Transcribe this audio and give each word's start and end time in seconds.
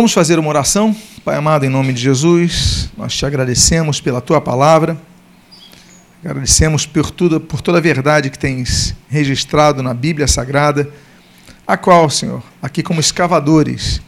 Vamos 0.00 0.14
fazer 0.14 0.38
uma 0.38 0.48
oração? 0.48 0.96
Pai 1.22 1.36
amado, 1.36 1.66
em 1.66 1.68
nome 1.68 1.92
de 1.92 2.00
Jesus, 2.00 2.88
nós 2.96 3.14
te 3.14 3.26
agradecemos 3.26 4.00
pela 4.00 4.18
tua 4.18 4.40
palavra, 4.40 4.98
agradecemos 6.24 6.86
por, 6.86 7.10
tudo, 7.10 7.38
por 7.38 7.60
toda 7.60 7.76
a 7.76 7.80
verdade 7.82 8.30
que 8.30 8.38
tens 8.38 8.96
registrado 9.10 9.82
na 9.82 9.92
Bíblia 9.92 10.26
Sagrada, 10.26 10.88
a 11.66 11.76
qual, 11.76 12.08
Senhor, 12.08 12.42
aqui 12.62 12.82
como 12.82 12.98
escavadores, 12.98 14.00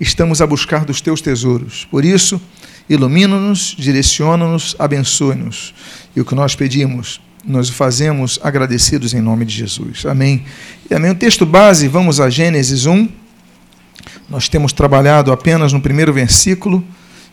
estamos 0.00 0.40
a 0.40 0.46
buscar 0.46 0.86
dos 0.86 1.02
teus 1.02 1.20
tesouros. 1.20 1.84
Por 1.90 2.02
isso, 2.02 2.40
ilumina-nos, 2.88 3.76
direciona-nos, 3.78 4.74
abençoe-nos. 4.78 5.74
E 6.16 6.20
o 6.22 6.24
que 6.24 6.34
nós 6.34 6.56
pedimos, 6.56 7.20
nós 7.44 7.68
o 7.68 7.74
fazemos 7.74 8.40
agradecidos 8.42 9.12
em 9.12 9.20
nome 9.20 9.44
de 9.44 9.54
Jesus. 9.54 10.06
Amém. 10.06 10.46
E 10.90 10.94
amém. 10.94 11.10
O 11.10 11.14
texto 11.14 11.44
base, 11.44 11.88
vamos 11.88 12.22
a 12.22 12.30
Gênesis 12.30 12.86
1 12.86 13.25
nós 14.28 14.48
temos 14.48 14.72
trabalhado 14.72 15.30
apenas 15.30 15.72
no 15.72 15.80
primeiro 15.80 16.12
versículo. 16.12 16.84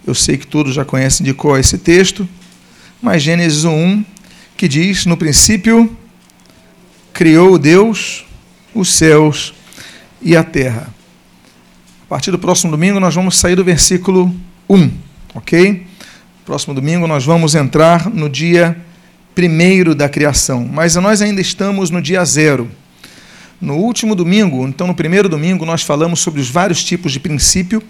Eu 0.05 0.13
sei 0.13 0.37
que 0.37 0.45
todos 0.45 0.73
já 0.73 0.85
conhecem 0.85 1.23
de 1.25 1.31
é 1.31 1.59
esse 1.59 1.77
texto, 1.77 2.27
mas 3.01 3.23
Gênesis 3.23 3.65
1, 3.65 4.03
que 4.55 4.67
diz: 4.67 5.05
No 5.05 5.17
princípio 5.17 5.97
criou 7.11 7.57
Deus 7.57 8.25
os 8.73 8.93
céus 8.93 9.53
e 10.21 10.35
a 10.35 10.43
terra. 10.43 10.93
A 12.03 12.05
partir 12.07 12.31
do 12.31 12.39
próximo 12.39 12.71
domingo 12.71 12.99
nós 12.99 13.15
vamos 13.15 13.37
sair 13.37 13.55
do 13.55 13.63
versículo 13.63 14.33
1, 14.69 14.91
ok? 15.33 15.87
Próximo 16.45 16.73
domingo 16.73 17.07
nós 17.07 17.23
vamos 17.23 17.55
entrar 17.55 18.09
no 18.09 18.29
dia 18.29 18.77
primeiro 19.33 19.95
da 19.95 20.07
criação, 20.07 20.67
mas 20.71 20.95
nós 20.95 21.21
ainda 21.21 21.41
estamos 21.41 21.89
no 21.89 22.01
dia 22.01 22.23
zero. 22.23 22.69
No 23.63 23.75
último 23.77 24.13
domingo, 24.13 24.67
então 24.67 24.87
no 24.87 24.93
primeiro 24.93 25.29
domingo, 25.29 25.65
nós 25.65 25.83
falamos 25.83 26.19
sobre 26.19 26.41
os 26.41 26.49
vários 26.49 26.83
tipos 26.83 27.13
de 27.13 27.19
princípio. 27.21 27.81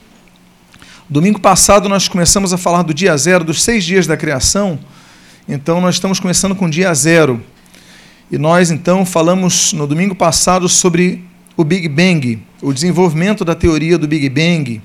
Domingo 1.10 1.40
passado 1.40 1.90
nós 1.90 2.08
começamos 2.08 2.54
a 2.54 2.60
falar 2.60 2.84
do 2.84 2.94
dia 2.94 3.18
zero, 3.18 3.44
dos 3.44 3.64
seis 3.64 3.84
dias 3.84 4.06
da 4.06 4.16
criação. 4.16 4.78
Então 5.50 5.82
nós 5.82 5.96
estamos 5.96 6.20
começando 6.20 6.54
com 6.54 6.66
o 6.66 6.70
dia 6.70 6.94
zero. 6.94 7.44
E 8.32 8.38
nós 8.38 8.70
então 8.70 9.04
falamos 9.04 9.74
no 9.74 9.88
domingo 9.88 10.14
passado 10.14 10.70
sobre 10.70 11.26
o 11.58 11.64
Big 11.64 11.90
Bang, 11.90 12.40
o 12.62 12.72
desenvolvimento 12.72 13.44
da 13.44 13.56
teoria 13.56 13.98
do 13.98 14.08
Big 14.08 14.30
Bang 14.30 14.80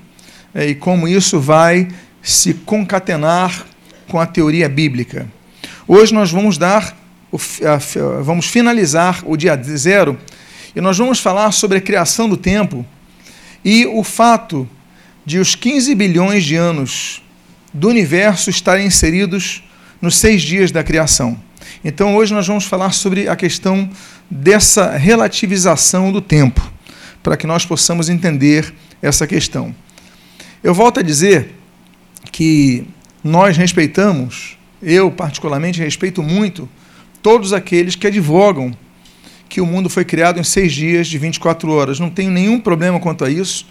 é, 0.55 0.69
e 0.69 0.73
como 0.73 1.07
isso 1.07 1.39
vai 1.39 1.87
se 2.19 2.55
concatenar 2.55 3.63
com 4.07 4.19
a 4.19 4.25
teoria 4.25 4.67
bíblica. 4.67 5.27
Hoje 5.87 6.15
nós 6.15 6.31
vamos 6.31 6.57
dar, 6.57 6.97
vamos 8.23 8.47
finalizar 8.47 9.21
o 9.23 9.37
dia 9.37 9.55
zero 9.55 10.17
e 10.75 10.81
nós 10.81 10.97
vamos 10.97 11.19
falar 11.19 11.51
sobre 11.51 11.77
a 11.77 11.81
criação 11.81 12.29
do 12.29 12.37
tempo 12.37 12.85
e 13.63 13.85
o 13.85 14.03
fato 14.03 14.67
de 15.25 15.39
os 15.39 15.55
15 15.55 15.93
bilhões 15.95 16.43
de 16.43 16.55
anos 16.55 17.21
do 17.73 17.87
universo 17.87 18.49
estarem 18.49 18.87
inseridos 18.87 19.63
nos 20.01 20.15
seis 20.15 20.41
dias 20.41 20.71
da 20.71 20.83
criação. 20.83 21.39
Então, 21.83 22.15
hoje 22.15 22.33
nós 22.33 22.47
vamos 22.47 22.65
falar 22.65 22.91
sobre 22.93 23.27
a 23.27 23.35
questão 23.35 23.89
dessa 24.29 24.97
relativização 24.97 26.11
do 26.11 26.21
tempo, 26.21 26.71
para 27.21 27.37
que 27.37 27.47
nós 27.47 27.65
possamos 27.65 28.09
entender 28.09 28.73
essa 29.01 29.27
questão. 29.27 29.73
Eu 30.63 30.73
volto 30.73 30.99
a 30.99 31.03
dizer 31.03 31.55
que 32.31 32.85
nós 33.23 33.55
respeitamos, 33.57 34.57
eu 34.81 35.11
particularmente 35.11 35.79
respeito 35.79 36.23
muito, 36.23 36.67
todos 37.21 37.53
aqueles 37.53 37.95
que 37.95 38.07
advogam 38.07 38.75
que 39.49 39.59
o 39.59 39.65
mundo 39.65 39.89
foi 39.89 40.05
criado 40.05 40.39
em 40.39 40.43
seis 40.43 40.71
dias 40.71 41.07
de 41.07 41.17
24 41.17 41.69
horas. 41.71 41.99
Não 41.99 42.09
tenho 42.09 42.29
nenhum 42.29 42.59
problema 42.59 42.99
quanto 42.99 43.25
a 43.25 43.29
isso, 43.29 43.65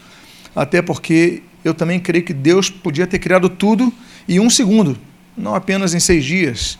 até 0.54 0.82
porque 0.82 1.42
eu 1.64 1.72
também 1.72 2.00
creio 2.00 2.24
que 2.24 2.34
Deus 2.34 2.68
podia 2.68 3.06
ter 3.06 3.20
criado 3.20 3.48
tudo 3.48 3.92
em 4.28 4.40
um 4.40 4.50
segundo, 4.50 4.98
não 5.36 5.54
apenas 5.54 5.94
em 5.94 6.00
seis 6.00 6.24
dias. 6.24 6.78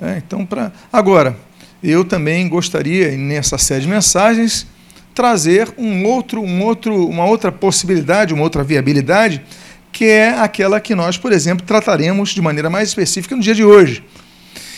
É, 0.00 0.18
então, 0.18 0.46
para 0.46 0.72
agora, 0.92 1.36
eu 1.82 2.04
também 2.04 2.48
gostaria 2.48 3.16
nessa 3.16 3.58
série 3.58 3.82
de 3.82 3.88
mensagens 3.88 4.66
trazer 5.14 5.72
um 5.78 6.04
outro, 6.04 6.42
um 6.42 6.62
outro, 6.62 7.08
uma 7.08 7.24
outra 7.24 7.50
possibilidade, 7.50 8.34
uma 8.34 8.42
outra 8.42 8.62
viabilidade, 8.62 9.42
que 9.90 10.04
é 10.04 10.38
aquela 10.38 10.78
que 10.78 10.94
nós, 10.94 11.16
por 11.16 11.32
exemplo, 11.32 11.66
trataremos 11.66 12.30
de 12.30 12.42
maneira 12.42 12.68
mais 12.68 12.90
específica 12.90 13.34
no 13.34 13.42
dia 13.42 13.54
de 13.54 13.64
hoje. 13.64 14.04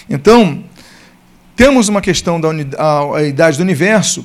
Então, 0.08 0.62
temos 1.58 1.88
uma 1.88 2.00
questão 2.00 2.40
da 2.40 2.50
idade 3.26 3.56
do 3.56 3.64
universo 3.64 4.24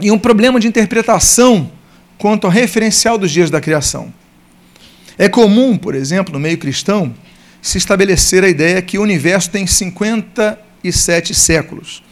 e 0.00 0.10
um 0.10 0.18
problema 0.18 0.58
de 0.58 0.66
interpretação 0.66 1.70
quanto 2.18 2.48
ao 2.48 2.50
referencial 2.50 3.16
dos 3.16 3.30
dias 3.30 3.48
da 3.48 3.60
criação. 3.60 4.12
É 5.16 5.28
comum, 5.28 5.78
por 5.78 5.94
exemplo, 5.94 6.34
no 6.34 6.40
meio 6.40 6.58
cristão, 6.58 7.14
se 7.62 7.78
estabelecer 7.78 8.42
a 8.42 8.48
ideia 8.48 8.82
que 8.82 8.98
o 8.98 9.02
universo 9.02 9.50
tem 9.50 9.68
57 9.68 11.32
séculos. 11.32 12.02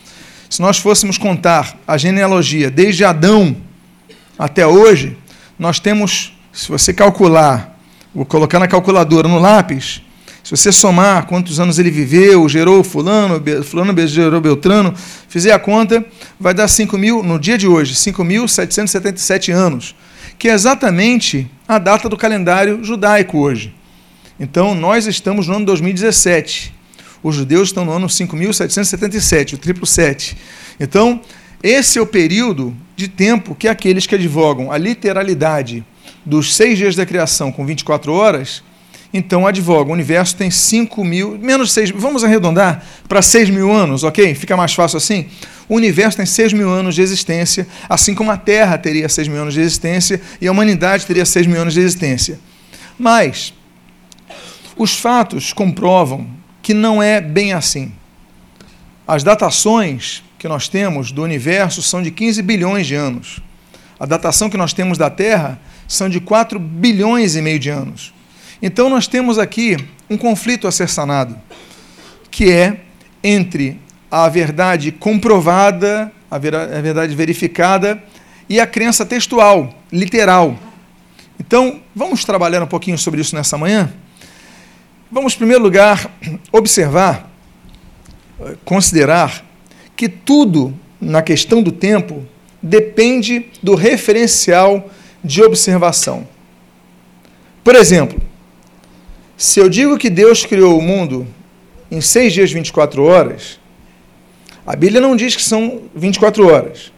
Se 0.49 0.63
nós 0.63 0.79
fôssemos 0.79 1.19
contar 1.19 1.77
a 1.85 1.99
genealogia 1.99 2.71
desde 2.71 3.05
Adão 3.05 3.57
até 4.39 4.65
hoje, 4.65 5.19
nós 5.59 5.81
temos, 5.81 6.39
se 6.53 6.69
você 6.69 6.95
calcular, 6.95 7.77
vou 8.15 8.25
colocar 8.25 8.61
na 8.61 8.69
calculadora 8.69 9.27
no 9.27 9.41
lápis, 9.41 10.03
se 10.47 10.57
você 10.57 10.71
somar 10.71 11.27
quantos 11.27 11.59
anos 11.59 11.77
ele 11.77 11.91
viveu, 11.91 12.49
gerou 12.49 12.85
fulano, 12.85 13.43
fulano 13.65 14.07
gerou 14.07 14.41
Beltrano, 14.41 14.95
fizer 15.29 15.51
a 15.51 15.59
conta, 15.59 16.07
vai 16.39 16.55
dar 16.55 16.69
5 16.69 16.97
mil, 16.97 17.21
no 17.21 17.37
dia 17.37 17.59
de 17.59 17.67
hoje, 17.67 17.95
5.777 17.95 19.53
anos, 19.53 19.97
que 20.39 20.49
é 20.49 20.53
exatamente 20.53 21.51
a 21.67 21.81
data 21.81 22.09
do 22.09 22.17
calendário 22.17 22.79
judaico 22.85 23.39
hoje. 23.39 23.75
Então, 24.39 24.73
nós 24.73 25.09
estamos 25.09 25.49
no 25.49 25.57
ano 25.57 25.67
2017. 25.67 26.73
Os 27.25 27.35
judeus 27.35 27.71
estão 27.71 27.85
no 27.85 27.91
ano 27.91 28.07
5.777, 28.07 29.55
o 29.55 29.59
triplo 29.59 29.85
7. 29.85 30.37
Então, 30.79 31.23
esse 31.61 31.99
é 31.99 32.01
o 32.01 32.07
período 32.07 32.73
de 32.95 33.09
tempo 33.09 33.53
que 33.53 33.67
aqueles 33.67 34.07
que 34.07 34.15
advogam 34.15 34.71
a 34.71 34.79
literalidade 34.79 35.85
dos 36.25 36.55
seis 36.55 36.79
dias 36.79 36.95
da 36.95 37.05
criação 37.05 37.51
com 37.51 37.67
24 37.67 38.13
horas 38.13 38.63
então, 39.17 39.47
advoga, 39.47 39.91
o 39.91 39.93
universo 39.93 40.37
tem 40.37 40.51
5 40.51 41.03
mil, 41.05 41.39
menos 41.39 41.73
6 41.73 41.91
vamos 41.91 42.23
arredondar 42.23 42.85
para 43.09 43.23
6 43.23 43.49
mil 43.51 43.73
anos, 43.73 44.05
ok? 44.05 44.35
Fica 44.35 44.57
mais 44.57 44.75
fácil 44.75 44.99
assim? 44.99 45.27
O 45.69 45.75
universo 45.75 46.19
tem 46.19 46.27
6 46.27 46.53
mil 46.53 46.69
anos 46.69 46.95
de 46.95 47.03
existência, 47.03 47.67
assim 47.89 48.15
como 48.15 48.31
a 48.31 48.37
Terra 48.37 48.77
teria 48.77 49.09
6 49.09 49.29
mil 49.29 49.41
anos 49.41 49.55
de 49.55 49.61
existência 49.61 50.21
e 50.41 50.47
a 50.47 50.53
humanidade 50.53 51.07
teria 51.07 51.25
6 51.25 51.47
mil 51.47 51.61
anos 51.61 51.75
de 51.75 51.81
existência. 51.81 52.39
Mas, 52.99 53.55
os 54.77 54.99
fatos 54.99 55.53
comprovam 55.53 56.27
que 56.63 56.75
não 56.75 57.03
é 57.03 57.21
bem 57.21 57.53
assim. 57.53 57.93
As 59.09 59.23
datações 59.23 60.23
que 60.39 60.47
nós 60.47 60.69
temos 60.69 61.11
do 61.11 61.23
universo 61.23 61.83
são 61.83 62.03
de 62.03 62.11
15 62.11 62.43
bilhões 62.43 62.87
de 62.87 62.95
anos. 62.95 63.41
A 63.99 64.05
datação 64.05 64.51
que 64.51 64.57
nós 64.57 64.73
temos 64.73 64.99
da 64.99 65.09
Terra 65.09 65.59
são 65.89 66.09
de 66.09 66.21
4 66.21 66.59
bilhões 66.59 67.35
e 67.35 67.41
meio 67.41 67.59
de 67.59 67.71
anos. 67.71 68.13
Então 68.61 68.89
nós 68.89 69.07
temos 69.07 69.39
aqui 69.39 69.77
um 70.09 70.17
conflito 70.17 70.67
a 70.67 70.73
ser 70.73 70.89
sanado, 70.89 71.37
que 72.31 72.51
é 72.51 72.81
entre 73.23 73.81
a 74.11 74.29
verdade 74.29 74.93
comprovada, 74.93 76.13
a 76.31 76.39
verdade 76.39 77.15
verificada 77.15 78.03
e 78.49 78.61
a 78.61 78.67
crença 78.67 79.05
textual, 79.05 79.75
literal. 79.93 80.57
Então, 81.39 81.83
vamos 81.95 82.25
trabalhar 82.25 82.63
um 82.63 82.67
pouquinho 82.67 82.97
sobre 82.97 83.21
isso 83.21 83.35
nessa 83.35 83.59
manhã? 83.59 83.93
Vamos, 85.11 85.35
em 85.35 85.39
primeiro 85.39 85.63
lugar, 85.63 86.11
observar, 86.51 87.31
considerar 88.65 89.45
que 89.95 90.09
tudo 90.09 90.75
na 91.01 91.23
questão 91.23 91.63
do 91.63 91.73
tempo 91.73 92.27
depende 92.63 93.47
do 93.63 93.75
referencial 93.75 94.91
de 95.23 95.43
observação. 95.43 96.27
Por 97.63 97.75
exemplo, 97.75 98.21
se 99.37 99.61
eu 99.61 99.69
digo 99.69 99.99
que 99.99 100.09
Deus 100.09 100.47
criou 100.47 100.79
o 100.79 100.83
mundo 100.83 101.27
em 101.91 102.01
seis 102.01 102.33
dias 102.33 102.51
24 102.51 103.03
horas, 103.03 103.61
a 104.67 104.75
Bíblia 104.75 105.01
não 105.01 105.15
diz 105.15 105.37
que 105.37 105.43
são 105.43 105.83
24 105.95 106.47
horas. 106.47 106.93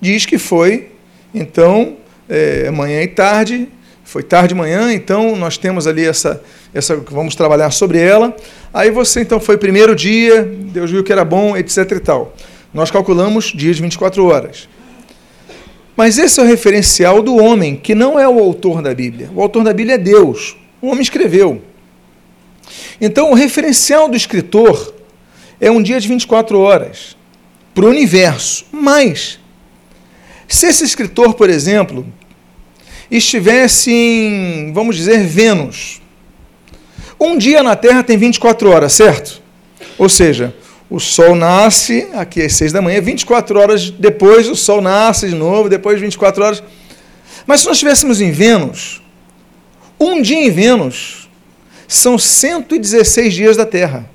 Diz 0.00 0.26
que 0.26 0.38
foi, 0.38 0.88
então, 1.34 1.96
é, 2.28 2.70
manhã 2.70 3.02
e 3.02 3.08
tarde, 3.08 3.68
foi 4.04 4.22
tarde 4.22 4.54
e 4.54 4.56
manhã, 4.56 4.92
então 4.92 5.36
nós 5.36 5.58
temos 5.58 5.86
ali 5.86 6.04
essa, 6.04 6.42
essa, 6.72 6.96
vamos 6.96 7.34
trabalhar 7.34 7.70
sobre 7.70 7.98
ela. 7.98 8.34
Aí 8.72 8.90
você, 8.90 9.20
então, 9.20 9.38
foi 9.38 9.58
primeiro 9.58 9.94
dia, 9.94 10.42
Deus 10.44 10.90
viu 10.90 11.04
que 11.04 11.12
era 11.12 11.24
bom, 11.24 11.56
etc 11.56 11.92
e 11.92 12.00
tal. 12.00 12.34
Nós 12.72 12.90
calculamos 12.90 13.46
dias 13.46 13.76
de 13.76 13.82
24 13.82 14.24
horas. 14.24 14.68
Mas 15.96 16.18
esse 16.18 16.40
é 16.40 16.42
o 16.42 16.46
referencial 16.46 17.22
do 17.22 17.36
homem, 17.36 17.76
que 17.76 17.94
não 17.94 18.18
é 18.18 18.28
o 18.28 18.38
autor 18.38 18.82
da 18.82 18.94
Bíblia. 18.94 19.30
O 19.34 19.40
autor 19.40 19.64
da 19.64 19.72
Bíblia 19.72 19.94
é 19.94 19.98
Deus. 19.98 20.56
O 20.80 20.88
homem 20.88 21.02
escreveu. 21.02 21.62
Então, 23.00 23.30
o 23.30 23.34
referencial 23.34 24.08
do 24.08 24.16
escritor 24.16 24.94
é 25.60 25.70
um 25.70 25.82
dia 25.82 26.00
de 26.00 26.08
24 26.08 26.58
horas 26.58 27.16
para 27.74 27.84
o 27.84 27.88
universo. 27.88 28.66
Mas, 28.72 29.38
se 30.48 30.66
esse 30.66 30.84
escritor, 30.84 31.34
por 31.34 31.50
exemplo, 31.50 32.06
estivesse 33.10 33.90
em, 33.90 34.72
vamos 34.72 34.96
dizer, 34.96 35.24
Vênus. 35.26 36.00
Um 37.18 37.38
dia 37.38 37.62
na 37.62 37.74
Terra 37.76 38.02
tem 38.02 38.16
24 38.16 38.70
horas, 38.70 38.92
certo? 38.92 39.42
Ou 39.98 40.08
seja, 40.08 40.54
o 40.88 41.00
Sol 41.00 41.34
nasce 41.34 42.08
aqui 42.14 42.42
às 42.42 42.54
6 42.54 42.72
da 42.72 42.82
manhã, 42.82 43.00
24 43.00 43.58
horas 43.58 43.90
depois 43.90 44.48
o 44.48 44.54
Sol 44.54 44.80
nasce 44.80 45.28
de 45.28 45.34
novo, 45.34 45.68
depois 45.68 45.98
de 45.98 46.04
24 46.04 46.44
horas. 46.44 46.62
Mas 47.46 47.60
se 47.60 47.66
nós 47.66 47.76
estivéssemos 47.76 48.20
em 48.20 48.30
Vênus, 48.30 49.02
um 49.98 50.20
dia 50.20 50.38
em 50.38 50.50
Vênus 50.50 51.28
são 51.88 52.18
116 52.18 53.32
dias 53.34 53.56
da 53.56 53.64
Terra. 53.64 54.08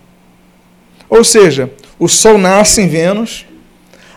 Ou 1.10 1.24
seja, 1.24 1.72
o 2.00 2.08
Sol 2.08 2.38
nasce 2.38 2.82
em 2.82 2.88
Vênus, 2.88 3.46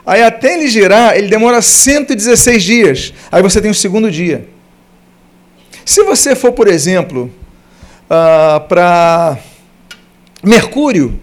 aí 0.06 0.22
até 0.22 0.54
ele 0.54 0.68
girar, 0.68 1.16
ele 1.16 1.28
demora 1.28 1.60
116 1.60 2.62
dias. 2.62 3.14
Aí 3.30 3.42
você 3.42 3.60
tem 3.60 3.70
o 3.70 3.74
segundo 3.74 4.10
dia. 4.10 4.48
Se 5.84 6.02
você 6.02 6.34
for, 6.34 6.52
por 6.52 6.68
exemplo, 6.68 7.30
uh, 8.04 8.60
para 8.68 9.38
Mercúrio, 10.42 11.20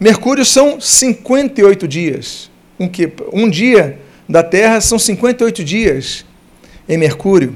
Mercúrio 0.00 0.44
são 0.44 0.80
58 0.80 1.86
dias. 1.86 2.50
Um, 2.78 2.88
que, 2.88 3.12
um 3.32 3.48
dia 3.48 3.98
da 4.28 4.42
Terra 4.42 4.80
são 4.80 4.98
58 4.98 5.62
dias 5.62 6.24
em 6.88 6.96
Mercúrio. 6.96 7.54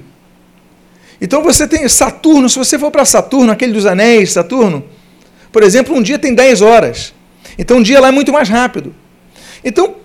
Então 1.21 1.43
você 1.43 1.67
tem 1.67 1.89
Saturno, 1.89 2.49
se 2.49 2.59
você 2.59 2.79
for 2.79 2.91
para 2.91 3.05
Saturno, 3.05 3.51
aquele 3.51 3.73
dos 3.73 3.87
anéis, 3.87 4.33
Saturno, 4.33 4.85
por 5.51 5.63
exemplo, 5.63 5.97
um 5.97 6.03
dia 6.03 6.19
tem 6.19 6.35
10 6.35 6.63
horas. 6.63 7.13
Então 7.59 7.79
um 7.79 7.83
dia 7.83 8.01
lá 8.01 8.09
é 8.09 8.13
muito 8.13 8.33
mais 8.33 8.49
rápido. 8.49 8.95
Então, 9.65 9.97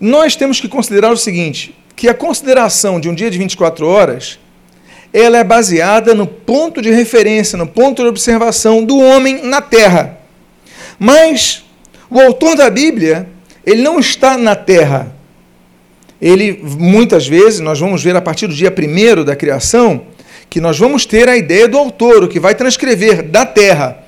nós 0.00 0.36
temos 0.36 0.60
que 0.60 0.68
considerar 0.68 1.10
o 1.10 1.16
seguinte, 1.16 1.74
que 1.96 2.08
a 2.08 2.14
consideração 2.14 3.00
de 3.00 3.08
um 3.08 3.14
dia 3.14 3.30
de 3.30 3.38
24 3.38 3.86
horas 3.86 4.38
ela 5.12 5.38
é 5.38 5.44
baseada 5.44 6.14
no 6.14 6.26
ponto 6.26 6.82
de 6.82 6.90
referência, 6.90 7.56
no 7.56 7.66
ponto 7.66 8.02
de 8.02 8.08
observação 8.08 8.84
do 8.84 8.98
homem 8.98 9.42
na 9.42 9.60
Terra. 9.60 10.18
Mas 10.98 11.64
o 12.10 12.20
autor 12.20 12.56
da 12.56 12.68
Bíblia, 12.68 13.28
ele 13.64 13.82
não 13.82 13.98
está 13.98 14.36
na 14.36 14.54
Terra. 14.54 15.14
Ele, 16.20 16.60
muitas 16.78 17.26
vezes, 17.26 17.60
nós 17.60 17.78
vamos 17.78 18.02
ver 18.02 18.16
a 18.16 18.20
partir 18.20 18.46
do 18.46 18.54
dia 18.54 18.70
primeiro 18.70 19.24
da 19.24 19.36
criação, 19.36 20.02
que 20.50 20.60
nós 20.60 20.78
vamos 20.78 21.04
ter 21.04 21.28
a 21.28 21.36
ideia 21.36 21.68
do 21.68 21.78
autor, 21.78 22.24
o 22.24 22.28
que 22.28 22.40
vai 22.40 22.54
transcrever 22.54 23.22
da 23.22 23.44
Terra. 23.44 23.98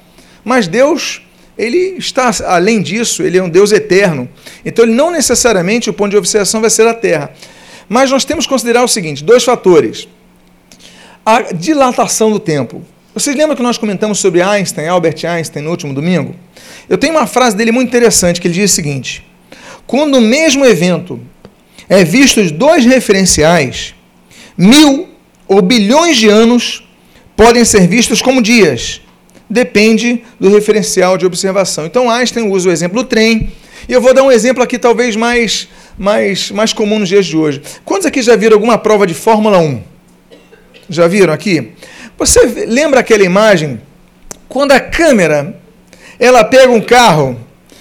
Mas 0.44 0.66
Deus, 0.66 1.22
ele 1.56 1.96
está 1.98 2.30
além 2.46 2.80
disso, 2.80 3.22
ele 3.22 3.38
é 3.38 3.42
um 3.42 3.48
Deus 3.48 3.72
eterno. 3.72 4.28
Então, 4.64 4.84
ele 4.84 4.94
não 4.94 5.10
necessariamente 5.10 5.90
o 5.90 5.92
ponto 5.92 6.10
de 6.10 6.16
observação 6.16 6.60
vai 6.60 6.70
ser 6.70 6.86
a 6.86 6.94
Terra. 6.94 7.32
Mas 7.88 8.10
nós 8.10 8.24
temos 8.24 8.46
que 8.46 8.52
considerar 8.52 8.82
o 8.82 8.88
seguinte: 8.88 9.22
dois 9.22 9.44
fatores 9.44 10.08
a 11.24 11.52
dilatação 11.52 12.30
do 12.30 12.40
tempo. 12.40 12.82
Vocês 13.12 13.36
lembram 13.36 13.56
que 13.56 13.62
nós 13.62 13.76
comentamos 13.76 14.18
sobre 14.18 14.40
Einstein, 14.40 14.86
Albert 14.86 15.24
Einstein, 15.24 15.62
no 15.62 15.70
último 15.70 15.92
domingo? 15.92 16.34
Eu 16.88 16.96
tenho 16.96 17.14
uma 17.14 17.26
frase 17.26 17.56
dele 17.56 17.72
muito 17.72 17.88
interessante 17.88 18.40
que 18.40 18.46
ele 18.46 18.54
diz 18.54 18.72
o 18.72 18.74
seguinte: 18.74 19.26
quando 19.86 20.16
o 20.16 20.20
mesmo 20.20 20.64
evento 20.64 21.20
é 21.88 22.04
visto 22.04 22.42
de 22.42 22.52
dois 22.52 22.84
referenciais, 22.84 23.94
mil 24.56 25.09
ou 25.50 25.60
bilhões 25.60 26.16
de 26.16 26.28
anos 26.28 26.84
podem 27.34 27.64
ser 27.64 27.88
vistos 27.88 28.22
como 28.22 28.40
dias. 28.40 29.00
Depende 29.48 30.22
do 30.38 30.48
referencial 30.48 31.18
de 31.18 31.26
observação. 31.26 31.86
Então 31.86 32.08
Einstein 32.08 32.48
usa 32.48 32.68
o 32.68 32.72
exemplo 32.72 33.02
do 33.02 33.08
trem, 33.08 33.50
e 33.88 33.92
eu 33.92 34.00
vou 34.00 34.14
dar 34.14 34.22
um 34.22 34.30
exemplo 34.30 34.62
aqui 34.62 34.78
talvez 34.78 35.16
mais, 35.16 35.66
mais, 35.98 36.52
mais 36.52 36.72
comum 36.72 37.00
nos 37.00 37.08
dias 37.08 37.26
de 37.26 37.36
hoje. 37.36 37.60
Quantos 37.84 38.06
aqui 38.06 38.22
já 38.22 38.36
viram 38.36 38.54
alguma 38.54 38.78
prova 38.78 39.08
de 39.08 39.12
Fórmula 39.12 39.58
1? 39.58 39.82
Já 40.88 41.08
viram 41.08 41.32
aqui? 41.32 41.72
Você 42.16 42.46
lembra 42.68 43.00
aquela 43.00 43.24
imagem 43.24 43.80
quando 44.48 44.70
a 44.70 44.78
câmera 44.78 45.60
ela 46.16 46.44
pega 46.44 46.70
um 46.70 46.80
carro 46.80 47.36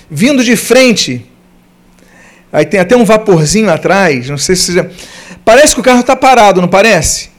vindo 0.10 0.44
de 0.44 0.56
frente, 0.56 1.24
aí 2.52 2.66
tem 2.66 2.80
até 2.80 2.98
um 2.98 3.06
vaporzinho 3.06 3.70
atrás, 3.70 4.28
não 4.28 4.40
sei 4.40 4.56
se 4.56 4.74
já... 4.74 4.88
parece 5.46 5.76
que 5.76 5.82
o 5.82 5.84
carro 5.84 6.00
está 6.00 6.16
parado, 6.16 6.60
não 6.60 6.68
parece? 6.68 7.30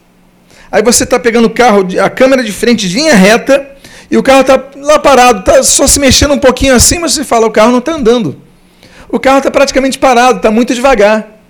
Aí 0.71 0.83
você 0.83 1.05
está 1.05 1.19
pegando 1.19 1.47
o 1.47 1.51
carro, 1.51 1.87
a 2.03 2.09
câmera 2.09 2.43
de 2.43 2.53
frente 2.53 2.89
de 2.89 2.95
linha 2.97 3.15
reta 3.15 3.67
e 4.11 4.17
o 4.17 4.23
carro 4.23 4.43
está 4.43 4.63
lá 4.77 4.99
parado, 4.99 5.41
está 5.41 5.63
só 5.63 5.87
se 5.87 5.99
mexendo 5.99 6.35
um 6.35 6.39
pouquinho 6.39 6.75
assim, 6.75 6.99
mas 6.99 7.13
você 7.13 7.25
fala, 7.25 7.47
o 7.47 7.51
carro 7.51 7.71
não 7.71 7.79
está 7.79 7.93
andando. 7.93 8.37
O 9.09 9.19
carro 9.19 9.39
está 9.39 9.51
praticamente 9.51 9.99
parado, 9.99 10.37
está 10.37 10.51
muito 10.51 10.75
devagar. 10.75 11.41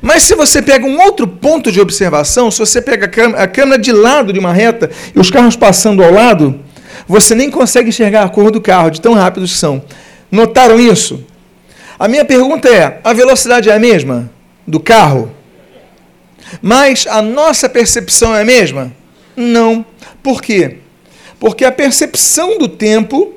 Mas 0.00 0.22
se 0.22 0.34
você 0.34 0.62
pega 0.62 0.86
um 0.86 0.98
outro 1.00 1.26
ponto 1.26 1.70
de 1.70 1.80
observação, 1.80 2.50
se 2.50 2.58
você 2.58 2.80
pega 2.80 3.10
a 3.36 3.46
câmera 3.46 3.80
de 3.80 3.92
lado 3.92 4.32
de 4.32 4.38
uma 4.38 4.52
reta 4.52 4.90
e 5.14 5.18
os 5.18 5.30
carros 5.30 5.56
passando 5.56 6.02
ao 6.02 6.12
lado, 6.12 6.60
você 7.06 7.34
nem 7.34 7.50
consegue 7.50 7.90
enxergar 7.90 8.24
a 8.24 8.28
cor 8.28 8.50
do 8.50 8.60
carro, 8.60 8.90
de 8.90 9.00
tão 9.00 9.14
rápidos 9.14 9.52
que 9.52 9.58
são. 9.58 9.82
Notaram 10.30 10.80
isso? 10.80 11.24
A 11.98 12.08
minha 12.08 12.24
pergunta 12.24 12.68
é: 12.68 13.00
a 13.04 13.12
velocidade 13.12 13.68
é 13.68 13.74
a 13.74 13.78
mesma 13.78 14.30
do 14.66 14.80
carro? 14.80 15.30
Mas 16.60 17.06
a 17.06 17.20
nossa 17.20 17.68
percepção 17.68 18.34
é 18.34 18.42
a 18.42 18.44
mesma? 18.44 18.92
Não. 19.36 19.84
Por 20.22 20.42
quê? 20.42 20.78
Porque 21.38 21.64
a 21.64 21.72
percepção 21.72 22.58
do 22.58 22.68
tempo 22.68 23.34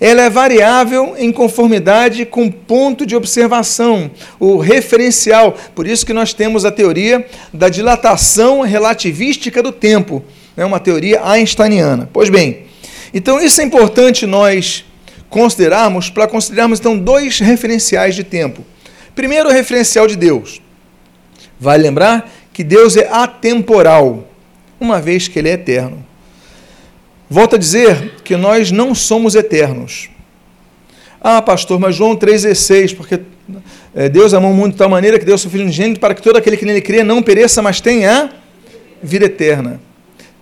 ela 0.00 0.22
é 0.22 0.30
variável 0.30 1.16
em 1.18 1.32
conformidade 1.32 2.24
com 2.24 2.46
o 2.46 2.52
ponto 2.52 3.04
de 3.04 3.16
observação, 3.16 4.10
o 4.38 4.56
referencial. 4.58 5.56
Por 5.74 5.86
isso 5.86 6.06
que 6.06 6.12
nós 6.12 6.32
temos 6.32 6.64
a 6.64 6.70
teoria 6.70 7.26
da 7.52 7.68
dilatação 7.68 8.60
relativística 8.60 9.62
do 9.62 9.72
tempo, 9.72 10.22
é 10.56 10.64
uma 10.64 10.78
teoria 10.78 11.24
einsteiniana. 11.24 12.08
Pois 12.12 12.28
bem, 12.28 12.66
então 13.12 13.40
isso 13.40 13.60
é 13.60 13.64
importante 13.64 14.24
nós 14.26 14.84
considerarmos 15.28 16.08
para 16.10 16.26
considerarmos 16.26 16.78
então 16.78 16.96
dois 16.96 17.38
referenciais 17.40 18.14
de 18.14 18.24
tempo. 18.24 18.64
Primeiro, 19.14 19.48
o 19.48 19.52
referencial 19.52 20.06
de 20.06 20.16
Deus. 20.16 20.60
Vale 21.58 21.82
lembrar 21.82 22.30
que 22.58 22.64
Deus 22.64 22.96
é 22.96 23.06
atemporal, 23.08 24.26
uma 24.80 25.00
vez 25.00 25.28
que 25.28 25.38
ele 25.38 25.48
é 25.48 25.52
eterno. 25.52 26.04
Volto 27.30 27.54
a 27.54 27.56
dizer 27.58 28.14
que 28.24 28.36
nós 28.36 28.72
não 28.72 28.96
somos 28.96 29.36
eternos. 29.36 30.10
Ah, 31.20 31.40
pastor, 31.40 31.78
mas 31.78 31.94
João 31.94 32.16
3,16, 32.16 32.96
porque 32.96 33.20
é, 33.94 34.08
Deus 34.08 34.34
amou 34.34 34.50
o 34.50 34.54
mundo 34.54 34.72
de 34.72 34.78
tal 34.78 34.88
maneira 34.88 35.20
que 35.20 35.24
deu 35.24 35.38
seu 35.38 35.48
Filho 35.48 35.62
unigênito 35.62 36.00
para 36.00 36.16
que 36.16 36.20
todo 36.20 36.36
aquele 36.36 36.56
que 36.56 36.64
nele 36.64 36.80
crê 36.80 37.04
não 37.04 37.22
pereça, 37.22 37.62
mas 37.62 37.80
tenha 37.80 38.28
vida 39.00 39.26
eterna. 39.26 39.80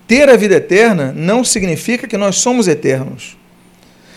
Ter 0.08 0.30
a 0.30 0.36
vida 0.36 0.54
eterna 0.54 1.12
não 1.14 1.44
significa 1.44 2.08
que 2.08 2.16
nós 2.16 2.36
somos 2.36 2.66
eternos. 2.66 3.36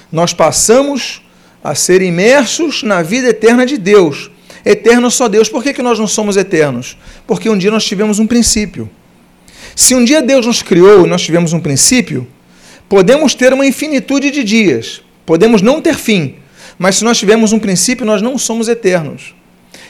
Nós 0.10 0.34
passamos 0.34 1.22
a 1.62 1.76
ser 1.76 2.02
imersos 2.02 2.82
na 2.82 3.02
vida 3.02 3.28
eterna 3.28 3.66
de 3.66 3.78
Deus. 3.78 4.32
Eterno 4.66 5.10
só 5.10 5.28
Deus. 5.28 5.50
Por 5.50 5.64
que, 5.64 5.74
que 5.74 5.82
nós 5.82 5.98
não 5.98 6.08
somos 6.08 6.38
eternos? 6.38 6.98
Porque 7.26 7.50
um 7.50 7.58
dia 7.58 7.72
nós 7.72 7.86
tivemos 7.86 8.20
um 8.20 8.28
princípio. 8.28 8.90
Se 9.76 9.96
um 9.96 10.04
dia 10.04 10.22
Deus 10.22 10.46
nos 10.46 10.62
criou 10.62 11.06
e 11.06 11.10
nós 11.10 11.22
tivemos 11.22 11.54
um 11.54 11.60
princípio, 11.60 12.28
Podemos 12.90 13.36
ter 13.36 13.54
uma 13.54 13.68
infinitude 13.68 14.32
de 14.32 14.44
dias, 14.44 15.04
podemos 15.24 15.62
não 15.62 15.80
ter 15.80 15.94
fim, 15.94 16.38
mas 16.80 16.96
se 16.96 17.04
nós 17.04 17.20
tivermos 17.20 17.54
um 17.54 17.60
princípio, 17.60 18.04
nós 18.04 18.20
não 18.20 18.36
somos 18.36 18.68
eternos. 18.68 19.36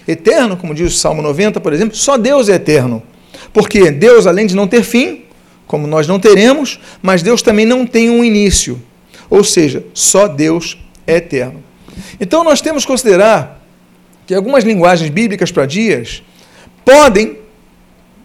Eterno, 0.05 0.57
como 0.57 0.75
diz 0.75 0.93
o 0.93 0.97
Salmo 0.97 1.21
90, 1.21 1.61
por 1.61 1.71
exemplo, 1.71 1.95
só 1.95 2.17
Deus 2.17 2.49
é 2.49 2.55
eterno. 2.55 3.01
Porque 3.53 3.89
Deus, 3.89 4.27
além 4.27 4.45
de 4.45 4.53
não 4.53 4.67
ter 4.67 4.83
fim, 4.83 5.21
como 5.65 5.88
nós 5.88 6.07
não 6.09 6.19
teremos, 6.19 6.77
mas 7.01 7.23
Deus 7.23 7.41
também 7.41 7.65
não 7.65 7.85
tem 7.85 8.09
um 8.09 8.21
início. 8.21 8.81
Ou 9.29 9.45
seja, 9.45 9.85
só 9.93 10.27
Deus 10.27 10.77
é 11.07 11.15
eterno. 11.15 11.63
Então 12.19 12.43
nós 12.43 12.59
temos 12.59 12.83
que 12.83 12.91
considerar 12.91 13.58
que 14.29 14.36
algumas 14.36 14.63
linguagens 14.63 15.09
bíblicas 15.09 15.51
para 15.51 15.65
dias 15.65 16.21
podem 16.86 17.39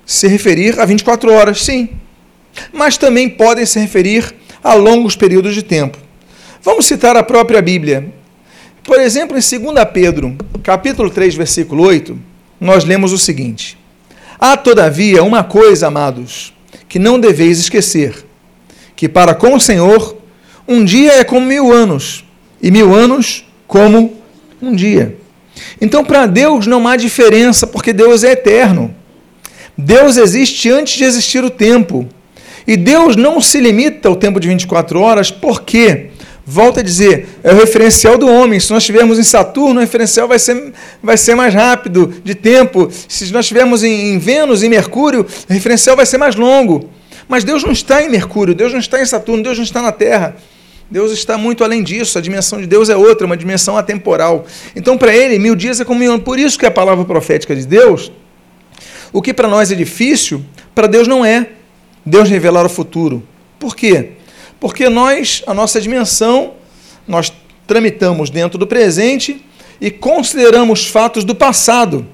se 0.04 0.28
referir 0.28 0.78
a 0.78 0.84
24 0.84 1.32
horas, 1.32 1.64
sim, 1.64 1.88
mas 2.70 2.98
também 2.98 3.26
podem 3.26 3.64
se 3.64 3.78
referir 3.78 4.34
a 4.62 4.74
longos 4.74 5.16
períodos 5.16 5.54
de 5.54 5.62
tempo. 5.62 5.96
Vamos 6.62 6.84
citar 6.84 7.16
a 7.16 7.22
própria 7.22 7.62
Bíblia. 7.62 8.12
Por 8.82 9.00
exemplo, 9.00 9.38
em 9.38 9.40
2 9.40 9.88
Pedro, 9.94 10.36
capítulo 10.62 11.08
3, 11.08 11.36
versículo 11.36 11.82
8, 11.84 12.18
nós 12.60 12.84
lemos 12.84 13.10
o 13.10 13.16
seguinte: 13.16 13.78
Há, 14.38 14.58
todavia, 14.58 15.24
uma 15.24 15.42
coisa, 15.42 15.86
amados, 15.86 16.52
que 16.86 16.98
não 16.98 17.18
deveis 17.18 17.58
esquecer: 17.58 18.26
que 18.94 19.08
para 19.08 19.34
com 19.34 19.54
o 19.54 19.60
Senhor, 19.60 20.18
um 20.68 20.84
dia 20.84 21.14
é 21.14 21.24
como 21.24 21.46
mil 21.46 21.72
anos, 21.72 22.26
e 22.62 22.70
mil 22.70 22.94
anos 22.94 23.46
como 23.66 24.20
um 24.60 24.74
dia. 24.74 25.23
Então, 25.80 26.04
para 26.04 26.26
Deus 26.26 26.66
não 26.66 26.86
há 26.86 26.96
diferença, 26.96 27.66
porque 27.66 27.92
Deus 27.92 28.24
é 28.24 28.32
eterno. 28.32 28.94
Deus 29.76 30.16
existe 30.16 30.70
antes 30.70 30.96
de 30.96 31.04
existir 31.04 31.42
o 31.42 31.50
tempo. 31.50 32.08
E 32.66 32.76
Deus 32.76 33.16
não 33.16 33.40
se 33.40 33.60
limita 33.60 34.08
ao 34.08 34.16
tempo 34.16 34.40
de 34.40 34.48
24 34.48 35.00
horas, 35.00 35.30
por 35.30 35.62
quê? 35.62 36.10
Volta 36.46 36.80
a 36.80 36.82
dizer, 36.82 37.26
é 37.42 37.52
o 37.52 37.56
referencial 37.56 38.18
do 38.18 38.28
homem. 38.28 38.60
Se 38.60 38.70
nós 38.70 38.82
estivermos 38.82 39.18
em 39.18 39.22
Saturno, 39.22 39.80
o 39.80 39.80
referencial 39.80 40.28
vai 40.28 40.38
ser, 40.38 40.72
vai 41.02 41.16
ser 41.16 41.34
mais 41.34 41.54
rápido 41.54 42.14
de 42.22 42.34
tempo. 42.34 42.90
Se 43.08 43.32
nós 43.32 43.46
estivermos 43.46 43.82
em, 43.82 44.14
em 44.14 44.18
Vênus, 44.18 44.62
em 44.62 44.68
Mercúrio, 44.68 45.26
o 45.48 45.52
referencial 45.52 45.96
vai 45.96 46.04
ser 46.04 46.18
mais 46.18 46.36
longo. 46.36 46.90
Mas 47.26 47.44
Deus 47.44 47.64
não 47.64 47.72
está 47.72 48.02
em 48.02 48.10
Mercúrio, 48.10 48.54
Deus 48.54 48.72
não 48.72 48.80
está 48.80 49.00
em 49.00 49.06
Saturno, 49.06 49.42
Deus 49.42 49.56
não 49.56 49.64
está 49.64 49.80
na 49.80 49.92
Terra. 49.92 50.36
Deus 50.94 51.10
está 51.10 51.36
muito 51.36 51.64
além 51.64 51.82
disso, 51.82 52.16
a 52.16 52.20
dimensão 52.20 52.60
de 52.60 52.68
Deus 52.68 52.88
é 52.88 52.96
outra, 52.96 53.26
uma 53.26 53.36
dimensão 53.36 53.76
atemporal. 53.76 54.46
Então, 54.76 54.96
para 54.96 55.12
ele, 55.12 55.40
mil 55.40 55.56
dias 55.56 55.80
é 55.80 55.84
como 55.84 55.98
mil 55.98 56.12
anos. 56.12 56.24
Por 56.24 56.38
isso 56.38 56.56
que 56.56 56.64
a 56.64 56.70
palavra 56.70 57.04
profética 57.04 57.52
de 57.56 57.66
Deus, 57.66 58.12
o 59.12 59.20
que 59.20 59.34
para 59.34 59.48
nós 59.48 59.72
é 59.72 59.74
difícil, 59.74 60.44
para 60.72 60.86
Deus 60.86 61.08
não 61.08 61.24
é. 61.24 61.48
Deus 62.06 62.30
revelar 62.30 62.64
o 62.64 62.68
futuro. 62.68 63.26
Por 63.58 63.74
quê? 63.74 64.10
Porque 64.60 64.88
nós, 64.88 65.42
a 65.48 65.52
nossa 65.52 65.80
dimensão, 65.80 66.52
nós 67.08 67.32
tramitamos 67.66 68.30
dentro 68.30 68.56
do 68.56 68.64
presente 68.64 69.44
e 69.80 69.90
consideramos 69.90 70.86
fatos 70.86 71.24
do 71.24 71.34
passado. 71.34 72.06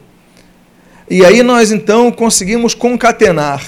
E 1.10 1.22
aí 1.22 1.42
nós 1.42 1.70
então 1.70 2.10
conseguimos 2.10 2.72
concatenar 2.72 3.62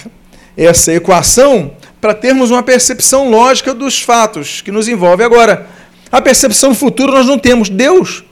essa 0.57 0.90
equação 0.90 1.73
para 2.02 2.14
termos 2.14 2.50
uma 2.50 2.64
percepção 2.64 3.30
lógica 3.30 3.73
dos 3.73 4.02
fatos 4.02 4.61
que 4.61 4.73
nos 4.73 4.88
envolve. 4.88 5.23
Agora, 5.23 5.68
a 6.11 6.21
percepção 6.21 6.75
futura 6.75 7.12
nós 7.12 7.28
não 7.28 7.38
temos. 7.38 7.68
Deus, 7.68 8.25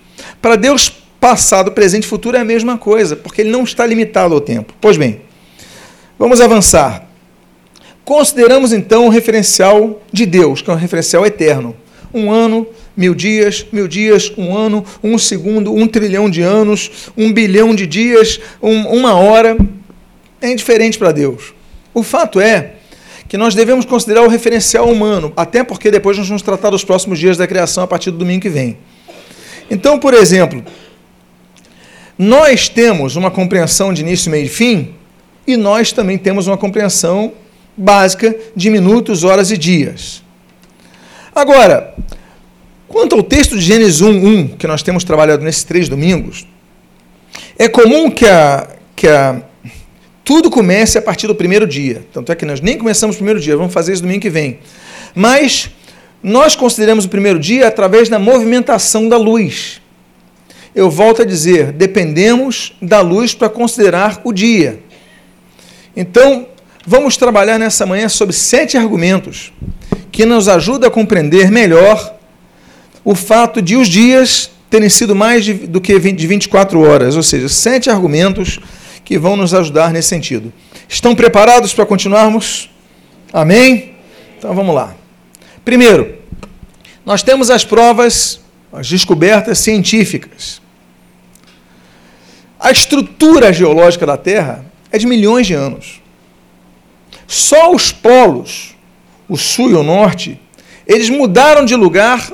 para 0.42 0.56
Deus, 0.56 0.92
passado, 1.20 1.70
presente 1.70 2.02
e 2.02 2.08
futuro 2.08 2.36
é 2.36 2.40
a 2.40 2.44
mesma 2.44 2.76
coisa, 2.76 3.14
porque 3.14 3.42
ele 3.42 3.50
não 3.50 3.62
está 3.62 3.86
limitado 3.86 4.34
ao 4.34 4.40
tempo. 4.40 4.74
Pois 4.80 4.96
bem, 4.96 5.20
vamos 6.18 6.40
avançar. 6.40 7.06
Consideramos 8.04 8.72
então 8.72 9.06
o 9.06 9.08
referencial 9.08 10.02
de 10.12 10.26
Deus, 10.26 10.60
que 10.60 10.68
é 10.68 10.72
um 10.72 10.76
referencial 10.76 11.24
eterno. 11.24 11.76
Um 12.12 12.28
ano, 12.28 12.66
mil 12.96 13.14
dias, 13.14 13.64
mil 13.70 13.86
dias, 13.86 14.32
um 14.36 14.52
ano, 14.52 14.84
um 15.00 15.16
segundo, 15.16 15.72
um 15.72 15.86
trilhão 15.86 16.28
de 16.28 16.42
anos, 16.42 17.12
um 17.16 17.32
bilhão 17.32 17.72
de 17.72 17.86
dias, 17.86 18.40
um, 18.60 18.88
uma 18.88 19.14
hora. 19.14 19.56
É 20.40 20.50
indiferente 20.50 20.98
para 20.98 21.12
Deus. 21.12 21.54
O 21.94 22.02
fato 22.02 22.40
é 22.40 22.79
que 23.30 23.38
nós 23.38 23.54
devemos 23.54 23.84
considerar 23.84 24.22
o 24.22 24.28
referencial 24.28 24.90
humano, 24.90 25.32
até 25.36 25.62
porque 25.62 25.88
depois 25.88 26.18
nós 26.18 26.26
vamos 26.26 26.42
tratar 26.42 26.70
dos 26.70 26.82
próximos 26.82 27.16
dias 27.16 27.36
da 27.36 27.46
criação 27.46 27.84
a 27.84 27.86
partir 27.86 28.10
do 28.10 28.18
domingo 28.18 28.42
que 28.42 28.48
vem. 28.48 28.76
Então, 29.70 30.00
por 30.00 30.14
exemplo, 30.14 30.64
nós 32.18 32.68
temos 32.68 33.14
uma 33.14 33.30
compreensão 33.30 33.92
de 33.92 34.02
início, 34.02 34.32
meio 34.32 34.46
e 34.46 34.48
fim, 34.48 34.96
e 35.46 35.56
nós 35.56 35.92
também 35.92 36.18
temos 36.18 36.48
uma 36.48 36.58
compreensão 36.58 37.32
básica 37.76 38.34
de 38.56 38.68
minutos, 38.68 39.22
horas 39.22 39.52
e 39.52 39.56
dias. 39.56 40.24
Agora, 41.32 41.94
quanto 42.88 43.14
ao 43.14 43.22
texto 43.22 43.56
de 43.56 43.62
Gênesis 43.62 44.00
1, 44.00 44.08
1, 44.08 44.48
que 44.56 44.66
nós 44.66 44.82
temos 44.82 45.04
trabalhado 45.04 45.44
nesses 45.44 45.62
três 45.62 45.88
domingos, 45.88 46.48
é 47.56 47.68
comum 47.68 48.10
que 48.10 48.26
a, 48.26 48.66
que 48.96 49.06
a 49.06 49.40
tudo 50.24 50.50
começa 50.50 50.98
a 50.98 51.02
partir 51.02 51.26
do 51.26 51.34
primeiro 51.34 51.66
dia. 51.66 52.04
Tanto 52.12 52.30
é 52.30 52.34
que 52.34 52.44
nós 52.44 52.60
nem 52.60 52.78
começamos 52.78 53.16
o 53.16 53.18
primeiro 53.18 53.40
dia, 53.40 53.56
vamos 53.56 53.72
fazer 53.72 53.92
isso 53.92 54.02
domingo 54.02 54.20
que 54.20 54.30
vem. 54.30 54.58
Mas 55.14 55.70
nós 56.22 56.54
consideramos 56.54 57.04
o 57.04 57.08
primeiro 57.08 57.38
dia 57.38 57.66
através 57.66 58.08
da 58.08 58.18
movimentação 58.18 59.08
da 59.08 59.16
luz. 59.16 59.80
Eu 60.74 60.90
volto 60.90 61.22
a 61.22 61.24
dizer, 61.24 61.72
dependemos 61.72 62.74
da 62.80 63.00
luz 63.00 63.34
para 63.34 63.48
considerar 63.48 64.20
o 64.22 64.32
dia. 64.32 64.80
Então, 65.96 66.46
vamos 66.86 67.16
trabalhar 67.16 67.58
nessa 67.58 67.84
manhã 67.84 68.08
sobre 68.08 68.34
sete 68.34 68.76
argumentos 68.76 69.52
que 70.12 70.24
nos 70.24 70.48
ajudam 70.48 70.88
a 70.88 70.92
compreender 70.92 71.50
melhor 71.50 72.16
o 73.04 73.14
fato 73.14 73.60
de 73.60 73.76
os 73.76 73.88
dias 73.88 74.50
terem 74.68 74.88
sido 74.88 75.16
mais 75.16 75.44
de, 75.44 75.54
do 75.54 75.80
que 75.80 75.98
20, 75.98 76.16
de 76.16 76.26
24 76.26 76.80
horas, 76.80 77.16
ou 77.16 77.22
seja, 77.22 77.48
sete 77.48 77.90
argumentos 77.90 78.60
que 79.10 79.18
vão 79.18 79.36
nos 79.36 79.52
ajudar 79.52 79.92
nesse 79.92 80.06
sentido. 80.06 80.52
Estão 80.88 81.16
preparados 81.16 81.74
para 81.74 81.84
continuarmos? 81.84 82.70
Amém? 83.32 83.96
Então 84.38 84.54
vamos 84.54 84.72
lá. 84.72 84.94
Primeiro, 85.64 86.16
nós 87.04 87.20
temos 87.20 87.50
as 87.50 87.64
provas, 87.64 88.40
as 88.72 88.88
descobertas 88.88 89.58
científicas. 89.58 90.62
A 92.60 92.70
estrutura 92.70 93.52
geológica 93.52 94.06
da 94.06 94.16
Terra 94.16 94.64
é 94.92 94.96
de 94.96 95.08
milhões 95.08 95.44
de 95.44 95.54
anos. 95.54 96.00
Só 97.26 97.74
os 97.74 97.90
polos, 97.90 98.76
o 99.28 99.36
sul 99.36 99.72
e 99.72 99.74
o 99.74 99.82
norte, 99.82 100.40
eles 100.86 101.10
mudaram 101.10 101.64
de 101.64 101.74
lugar 101.74 102.30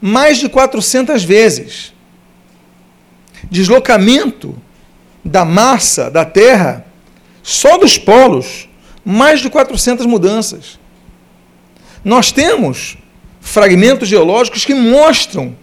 mais 0.00 0.38
de 0.38 0.48
400 0.48 1.22
vezes. 1.22 1.92
Deslocamento 3.50 4.56
da 5.26 5.44
massa 5.44 6.10
da 6.10 6.24
Terra, 6.24 6.86
só 7.42 7.76
dos 7.76 7.98
polos, 7.98 8.68
mais 9.04 9.40
de 9.40 9.50
400 9.50 10.06
mudanças. 10.06 10.78
Nós 12.04 12.30
temos 12.30 12.96
fragmentos 13.40 14.08
geológicos 14.08 14.64
que 14.64 14.74
mostram 14.74 15.56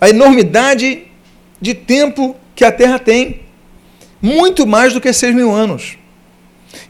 a 0.00 0.08
enormidade 0.08 1.04
de 1.60 1.74
tempo 1.74 2.36
que 2.54 2.64
a 2.64 2.72
Terra 2.72 2.98
tem. 2.98 3.40
Muito 4.20 4.66
mais 4.66 4.92
do 4.92 5.00
que 5.00 5.12
6 5.12 5.34
mil 5.34 5.52
anos. 5.52 5.96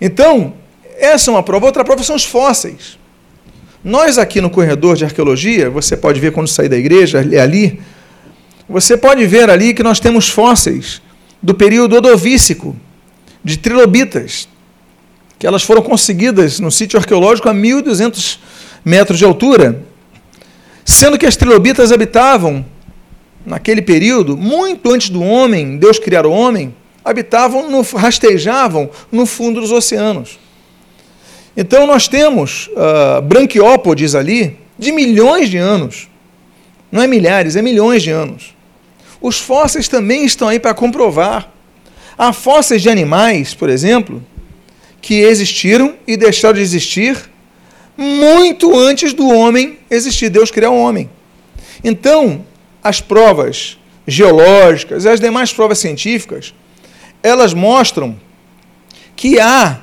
Então, 0.00 0.54
essa 0.98 1.30
é 1.30 1.32
uma 1.32 1.42
prova. 1.42 1.66
Outra 1.66 1.84
prova 1.84 2.02
são 2.02 2.16
os 2.16 2.24
fósseis. 2.24 2.98
Nós 3.82 4.18
aqui 4.18 4.40
no 4.40 4.50
corredor 4.50 4.96
de 4.96 5.04
arqueologia, 5.04 5.70
você 5.70 5.96
pode 5.96 6.18
ver 6.18 6.32
quando 6.32 6.48
sair 6.48 6.68
da 6.68 6.76
igreja, 6.76 7.24
é 7.32 7.40
ali, 7.40 7.80
você 8.68 8.96
pode 8.96 9.24
ver 9.26 9.48
ali 9.48 9.72
que 9.72 9.82
nós 9.82 10.00
temos 10.00 10.28
fósseis 10.28 11.00
do 11.46 11.54
período 11.54 11.94
odovícico, 11.94 12.74
de 13.44 13.56
trilobitas, 13.56 14.48
que 15.38 15.46
elas 15.46 15.62
foram 15.62 15.80
conseguidas 15.80 16.58
no 16.58 16.72
sítio 16.72 16.98
arqueológico 16.98 17.48
a 17.48 17.54
1.200 17.54 18.40
metros 18.84 19.16
de 19.16 19.24
altura, 19.24 19.80
sendo 20.84 21.16
que 21.16 21.24
as 21.24 21.36
trilobitas 21.36 21.92
habitavam, 21.92 22.66
naquele 23.44 23.80
período, 23.80 24.36
muito 24.36 24.92
antes 24.92 25.08
do 25.08 25.22
homem, 25.22 25.76
Deus 25.76 26.00
criar 26.00 26.26
o 26.26 26.32
homem, 26.32 26.74
habitavam, 27.04 27.70
no, 27.70 27.82
rastejavam 27.82 28.90
no 29.12 29.24
fundo 29.24 29.60
dos 29.60 29.70
oceanos. 29.70 30.40
Então 31.56 31.86
nós 31.86 32.08
temos 32.08 32.68
uh, 32.72 33.22
branquiópodes 33.22 34.16
ali 34.16 34.58
de 34.76 34.90
milhões 34.90 35.48
de 35.48 35.58
anos. 35.58 36.08
Não 36.90 37.00
é 37.00 37.06
milhares, 37.06 37.54
é 37.54 37.62
milhões 37.62 38.02
de 38.02 38.10
anos. 38.10 38.55
Os 39.20 39.38
fósseis 39.38 39.88
também 39.88 40.24
estão 40.24 40.48
aí 40.48 40.58
para 40.58 40.74
comprovar. 40.74 41.52
Há 42.18 42.32
fósseis 42.32 42.82
de 42.82 42.88
animais, 42.88 43.54
por 43.54 43.68
exemplo, 43.68 44.24
que 45.00 45.20
existiram 45.20 45.94
e 46.06 46.16
deixaram 46.16 46.54
de 46.54 46.60
existir 46.60 47.30
muito 47.96 48.76
antes 48.76 49.12
do 49.12 49.28
homem 49.28 49.78
existir, 49.90 50.28
Deus 50.28 50.50
criar 50.50 50.70
o 50.70 50.78
homem. 50.78 51.08
Então, 51.82 52.44
as 52.82 53.00
provas 53.00 53.78
geológicas 54.06 55.04
e 55.04 55.08
as 55.08 55.20
demais 55.20 55.52
provas 55.52 55.78
científicas, 55.78 56.54
elas 57.22 57.54
mostram 57.54 58.16
que 59.14 59.40
há 59.40 59.80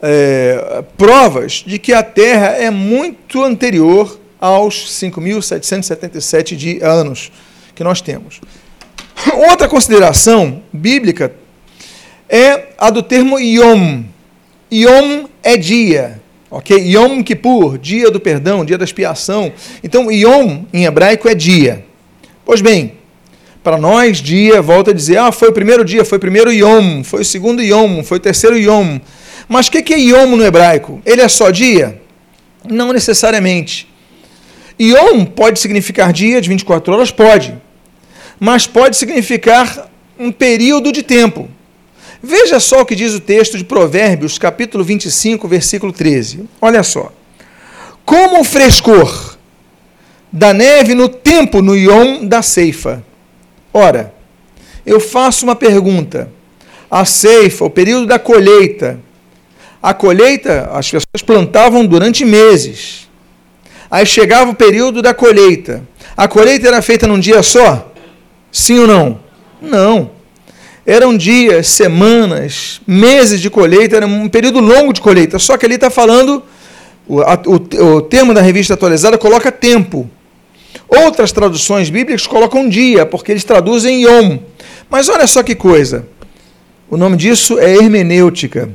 é, 0.00 0.84
provas 0.96 1.64
de 1.66 1.78
que 1.78 1.92
a 1.92 2.02
Terra 2.02 2.48
é 2.48 2.70
muito 2.70 3.42
anterior 3.42 4.18
aos 4.40 5.00
5.777 5.00 6.82
anos 6.82 7.32
que 7.78 7.84
nós 7.84 8.00
temos. 8.00 8.40
Outra 9.48 9.68
consideração 9.68 10.64
bíblica 10.72 11.32
é 12.28 12.70
a 12.76 12.90
do 12.90 13.04
termo 13.04 13.38
Yom. 13.38 14.02
Yom 14.70 15.26
é 15.44 15.56
dia, 15.56 16.20
ok? 16.50 16.76
Yom 16.76 17.22
Kippur, 17.22 17.78
dia 17.78 18.10
do 18.10 18.18
perdão, 18.18 18.64
dia 18.64 18.76
da 18.76 18.84
expiação. 18.84 19.52
Então, 19.82 20.10
Yom 20.10 20.64
em 20.72 20.86
hebraico 20.86 21.28
é 21.28 21.36
dia. 21.36 21.84
Pois 22.44 22.60
bem, 22.60 22.94
para 23.62 23.78
nós, 23.78 24.18
dia, 24.18 24.60
volta 24.60 24.90
a 24.90 24.94
dizer, 24.94 25.18
ah, 25.18 25.30
foi 25.30 25.50
o 25.50 25.52
primeiro 25.52 25.84
dia, 25.84 26.04
foi 26.04 26.18
o 26.18 26.20
primeiro 26.20 26.52
Yom, 26.52 27.04
foi 27.04 27.20
o 27.20 27.24
segundo 27.24 27.62
Yom, 27.62 28.02
foi 28.02 28.18
o 28.18 28.20
terceiro 28.20 28.58
Yom. 28.58 28.98
Mas 29.48 29.68
o 29.68 29.70
que 29.70 29.94
é 29.94 30.00
Yom 30.00 30.34
no 30.34 30.44
hebraico? 30.44 31.00
Ele 31.06 31.20
é 31.22 31.28
só 31.28 31.52
dia? 31.52 32.02
Não 32.68 32.92
necessariamente. 32.92 33.88
Yom 34.80 35.24
pode 35.24 35.60
significar 35.60 36.12
dia 36.12 36.40
de 36.40 36.48
24 36.48 36.92
horas? 36.92 37.12
Pode 37.12 37.67
mas 38.38 38.66
pode 38.66 38.96
significar 38.96 39.88
um 40.18 40.30
período 40.30 40.92
de 40.92 41.02
tempo. 41.02 41.48
Veja 42.22 42.58
só 42.58 42.80
o 42.80 42.86
que 42.86 42.96
diz 42.96 43.14
o 43.14 43.20
texto 43.20 43.56
de 43.56 43.64
Provérbios, 43.64 44.38
capítulo 44.38 44.82
25, 44.82 45.46
versículo 45.46 45.92
13. 45.92 46.48
Olha 46.60 46.82
só. 46.82 47.12
Como 48.04 48.40
o 48.40 48.44
frescor 48.44 49.36
da 50.32 50.52
neve 50.52 50.94
no 50.94 51.08
tempo 51.08 51.62
no 51.62 51.76
Ion 51.76 52.26
da 52.26 52.42
ceifa. 52.42 53.04
Ora, 53.72 54.12
eu 54.84 55.00
faço 55.00 55.44
uma 55.44 55.54
pergunta. 55.54 56.30
A 56.90 57.04
ceifa, 57.04 57.64
o 57.64 57.70
período 57.70 58.06
da 58.06 58.18
colheita. 58.18 58.98
A 59.82 59.94
colheita, 59.94 60.70
as 60.72 60.86
pessoas 60.86 61.22
plantavam 61.24 61.86
durante 61.86 62.24
meses. 62.24 63.08
Aí 63.90 64.04
chegava 64.04 64.50
o 64.50 64.54
período 64.54 65.00
da 65.00 65.14
colheita. 65.14 65.82
A 66.16 66.26
colheita 66.26 66.66
era 66.66 66.82
feita 66.82 67.06
num 67.06 67.18
dia 67.18 67.42
só? 67.42 67.87
Sim 68.50 68.80
ou 68.80 68.86
não? 68.86 69.20
Não. 69.60 70.10
Eram 70.86 71.16
dias, 71.16 71.68
semanas, 71.68 72.80
meses 72.86 73.40
de 73.40 73.50
colheita, 73.50 73.96
era 73.96 74.06
um 74.06 74.28
período 74.28 74.60
longo 74.60 74.92
de 74.92 75.00
colheita. 75.00 75.38
Só 75.38 75.56
que 75.56 75.66
ali 75.66 75.74
está 75.74 75.90
falando, 75.90 76.42
o, 77.06 77.20
o, 77.20 77.96
o 77.96 78.02
termo 78.02 78.32
da 78.32 78.40
revista 78.40 78.74
atualizada 78.74 79.18
coloca 79.18 79.52
tempo. 79.52 80.08
Outras 80.88 81.32
traduções 81.32 81.90
bíblicas 81.90 82.26
colocam 82.26 82.68
dia, 82.68 83.04
porque 83.04 83.32
eles 83.32 83.44
traduzem 83.44 84.04
Yom. 84.04 84.38
Mas 84.88 85.08
olha 85.08 85.26
só 85.26 85.42
que 85.42 85.54
coisa. 85.54 86.06
O 86.88 86.96
nome 86.96 87.18
disso 87.18 87.58
é 87.58 87.74
hermenêutica. 87.74 88.70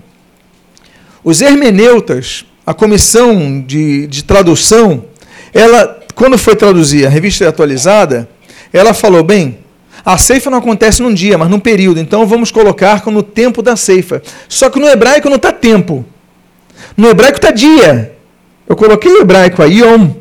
Os 1.23 1.41
hermeneutas, 1.41 2.45
a 2.63 2.73
comissão 2.73 3.59
de, 3.61 4.05
de 4.05 4.23
tradução, 4.23 5.05
ela, 5.51 5.99
quando 6.13 6.37
foi 6.37 6.55
traduzir 6.55 7.07
a 7.07 7.09
revista 7.09 7.47
atualizada, 7.49 8.29
ela 8.71 8.93
falou: 8.93 9.23
bem, 9.23 9.57
a 10.05 10.17
ceifa 10.17 10.49
não 10.49 10.57
acontece 10.57 11.01
num 11.01 11.13
dia, 11.13 11.37
mas 11.37 11.49
num 11.49 11.59
período, 11.59 11.99
então 11.99 12.25
vamos 12.25 12.51
colocar 12.51 13.03
no 13.07 13.23
tempo 13.23 13.61
da 13.61 13.75
ceifa. 13.75 14.21
Só 14.49 14.69
que 14.69 14.79
no 14.79 14.87
hebraico 14.87 15.29
não 15.29 15.37
está 15.37 15.51
tempo. 15.51 16.05
No 16.97 17.09
hebraico 17.09 17.37
está 17.37 17.51
dia. 17.51 18.15
Eu 18.67 18.75
coloquei 18.75 19.11
o 19.11 19.21
hebraico 19.21 19.61
aí, 19.61 19.79
Yom. 19.79 20.11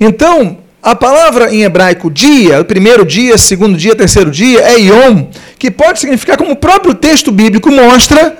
Então, 0.00 0.58
a 0.82 0.94
palavra 0.94 1.54
em 1.54 1.62
hebraico 1.62 2.10
dia, 2.10 2.62
primeiro 2.64 3.04
dia, 3.04 3.38
segundo 3.38 3.76
dia, 3.76 3.94
terceiro 3.94 4.30
dia, 4.30 4.60
é 4.60 4.78
Yom, 4.78 5.26
que 5.58 5.70
pode 5.70 6.00
significar, 6.00 6.36
como 6.36 6.52
o 6.52 6.56
próprio 6.56 6.94
texto 6.94 7.30
bíblico 7.30 7.70
mostra, 7.70 8.36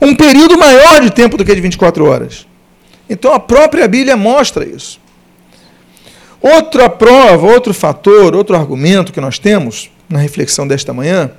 um 0.00 0.14
período 0.14 0.58
maior 0.58 1.00
de 1.00 1.10
tempo 1.10 1.36
do 1.36 1.44
que 1.44 1.54
de 1.54 1.60
24 1.60 2.04
horas. 2.04 2.46
Então 3.08 3.32
a 3.32 3.40
própria 3.40 3.88
Bíblia 3.88 4.16
mostra 4.16 4.64
isso. 4.64 4.99
Outra 6.40 6.88
prova, 6.88 7.46
outro 7.46 7.74
fator, 7.74 8.34
outro 8.34 8.56
argumento 8.56 9.12
que 9.12 9.20
nós 9.20 9.38
temos 9.38 9.90
na 10.08 10.18
reflexão 10.18 10.66
desta 10.66 10.92
manhã 10.92 11.30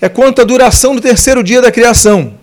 é 0.00 0.08
quanto 0.08 0.40
à 0.40 0.44
duração 0.44 0.94
do 0.94 1.00
terceiro 1.00 1.42
dia 1.42 1.60
da 1.60 1.70
criação. 1.70 2.34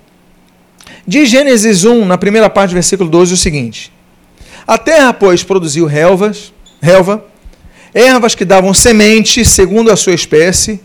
De 1.05 1.25
Gênesis 1.25 1.83
1, 1.83 2.05
na 2.05 2.17
primeira 2.17 2.49
parte 2.49 2.71
do 2.71 2.75
versículo 2.75 3.09
12, 3.09 3.33
o 3.33 3.37
seguinte: 3.37 3.91
A 4.67 4.77
terra, 4.77 5.13
pois, 5.13 5.43
produziu 5.43 5.85
relvas, 5.87 6.53
relva, 6.79 7.25
ervas 7.93 8.35
que 8.35 8.45
davam 8.45 8.73
semente 8.73 9.43
segundo 9.43 9.91
a 9.91 9.95
sua 9.95 10.13
espécie, 10.13 10.79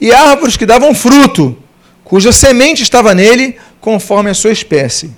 e 0.00 0.12
árvores 0.12 0.56
que 0.56 0.66
davam 0.66 0.94
fruto, 0.94 1.56
cuja 2.02 2.32
semente 2.32 2.82
estava 2.82 3.14
nele 3.14 3.56
conforme 3.80 4.30
a 4.30 4.34
sua 4.34 4.50
espécie. 4.50 5.12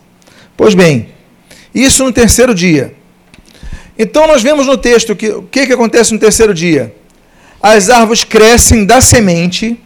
Pois 0.56 0.74
bem, 0.74 1.08
isso 1.74 2.04
no 2.04 2.12
terceiro 2.12 2.54
dia. 2.54 2.94
Então 3.98 4.26
nós 4.26 4.42
vemos 4.42 4.66
no 4.66 4.76
texto 4.76 5.14
que 5.14 5.28
o 5.28 5.42
que, 5.42 5.66
que 5.66 5.72
acontece 5.72 6.12
no 6.12 6.18
terceiro 6.18 6.52
dia? 6.52 6.94
As 7.62 7.88
árvores 7.88 8.24
crescem 8.24 8.84
da 8.84 9.00
semente 9.00 9.80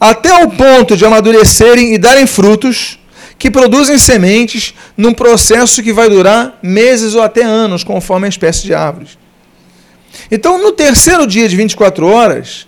até 0.00 0.42
o 0.42 0.50
ponto 0.50 0.96
de 0.96 1.04
amadurecerem 1.04 1.92
e 1.92 1.98
darem 1.98 2.26
frutos, 2.26 2.98
que 3.38 3.50
produzem 3.50 3.98
sementes 3.98 4.74
num 4.96 5.12
processo 5.12 5.82
que 5.82 5.92
vai 5.92 6.08
durar 6.08 6.58
meses 6.62 7.14
ou 7.14 7.22
até 7.22 7.42
anos, 7.42 7.84
conforme 7.84 8.26
a 8.26 8.28
espécie 8.28 8.62
de 8.64 8.74
árvores. 8.74 9.18
Então, 10.30 10.60
no 10.60 10.72
terceiro 10.72 11.26
dia 11.26 11.48
de 11.48 11.56
24 11.56 12.06
horas, 12.06 12.66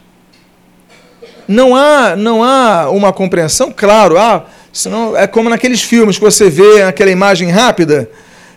não 1.48 1.74
há, 1.74 2.16
não 2.16 2.44
há 2.44 2.90
uma 2.90 3.12
compreensão, 3.12 3.72
claro, 3.74 4.18
ah, 4.18 4.44
senão 4.72 5.16
é 5.16 5.26
como 5.26 5.50
naqueles 5.50 5.82
filmes 5.82 6.16
que 6.16 6.24
você 6.24 6.48
vê 6.48 6.82
aquela 6.82 7.10
imagem 7.10 7.50
rápida, 7.50 8.10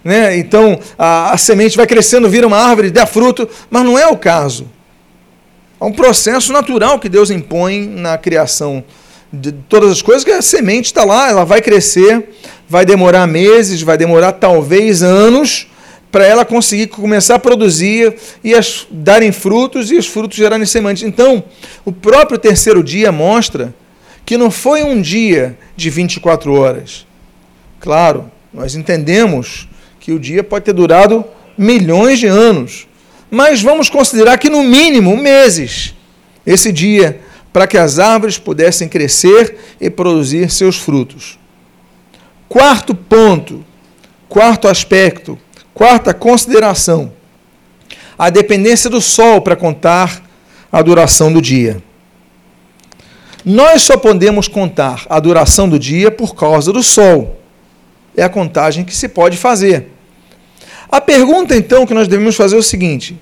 né? 0.05 0.37
então 0.37 0.79
a, 0.97 1.33
a 1.33 1.37
semente 1.37 1.75
vai 1.75 1.87
crescendo, 1.87 2.29
vira 2.29 2.45
uma 2.45 2.57
árvore, 2.57 2.91
dá 2.91 3.07
fruto, 3.07 3.49
mas 3.71 3.83
não 3.83 3.97
é 3.97 4.05
o 4.05 4.15
caso. 4.15 4.69
É 5.81 5.83
um 5.83 5.91
processo 5.91 6.53
natural 6.53 6.99
que 6.99 7.09
Deus 7.09 7.31
impõe 7.31 7.87
na 7.87 8.15
criação 8.15 8.83
de 9.33 9.51
todas 9.51 9.91
as 9.91 10.01
coisas, 10.03 10.23
que 10.23 10.31
a 10.31 10.41
semente 10.41 10.85
está 10.85 11.03
lá, 11.03 11.29
ela 11.29 11.43
vai 11.43 11.59
crescer, 11.59 12.29
vai 12.69 12.85
demorar 12.85 13.25
meses, 13.25 13.81
vai 13.81 13.97
demorar 13.97 14.33
talvez 14.33 15.01
anos, 15.01 15.67
para 16.11 16.25
ela 16.25 16.45
conseguir 16.45 16.87
começar 16.87 17.35
a 17.35 17.39
produzir 17.39 18.15
e 18.41 18.53
as, 18.53 18.87
darem 18.89 19.33
frutos 19.33 19.91
e 19.91 19.95
os 19.95 20.07
frutos 20.07 20.37
gerarem 20.37 20.65
sementes. 20.65 21.03
Então, 21.03 21.43
o 21.83 21.91
próprio 21.91 22.37
terceiro 22.37 22.81
dia 22.81 23.11
mostra 23.11 23.75
que 24.25 24.37
não 24.37 24.49
foi 24.49 24.81
um 24.81 25.01
dia 25.01 25.57
de 25.75 25.89
24 25.89 26.53
horas. 26.53 27.05
Claro, 27.81 28.31
nós 28.53 28.75
entendemos 28.75 29.67
que 30.05 30.11
o 30.11 30.19
dia 30.19 30.43
pode 30.43 30.65
ter 30.65 30.73
durado 30.73 31.25
milhões 31.57 32.19
de 32.19 32.27
anos, 32.27 32.87
mas 33.31 33.63
vamos 33.63 33.89
considerar 33.89 34.37
que 34.37 34.51
no 34.51 34.61
mínimo 34.61 35.17
meses 35.17 35.95
esse 36.45 36.71
dia 36.71 37.21
para 37.51 37.65
que 37.65 37.75
as 37.75 37.97
árvores 37.97 38.37
pudessem 38.37 38.87
crescer 38.87 39.57
e 39.81 39.89
produzir 39.89 40.51
seus 40.51 40.77
frutos. 40.77 41.39
Quarto 42.47 42.93
ponto, 42.93 43.65
quarto 44.29 44.67
aspecto, 44.67 45.39
quarta 45.73 46.13
consideração: 46.13 47.11
a 48.15 48.29
dependência 48.29 48.91
do 48.91 49.01
sol 49.01 49.41
para 49.41 49.55
contar 49.55 50.21
a 50.71 50.83
duração 50.83 51.33
do 51.33 51.41
dia. 51.41 51.81
Nós 53.43 53.81
só 53.81 53.97
podemos 53.97 54.47
contar 54.47 55.07
a 55.09 55.19
duração 55.19 55.67
do 55.67 55.79
dia 55.79 56.11
por 56.11 56.35
causa 56.35 56.71
do 56.71 56.83
sol. 56.83 57.41
É 58.15 58.21
a 58.21 58.29
contagem 58.29 58.85
que 58.85 58.95
se 58.95 59.07
pode 59.09 59.35
fazer. 59.35 59.94
A 60.95 61.01
pergunta 61.01 61.53
então 61.53 61.85
que 61.85 61.93
nós 61.93 62.07
devemos 62.07 62.37
fazer 62.37 62.55
é 62.55 62.59
o 62.59 62.63
seguinte: 62.63 63.19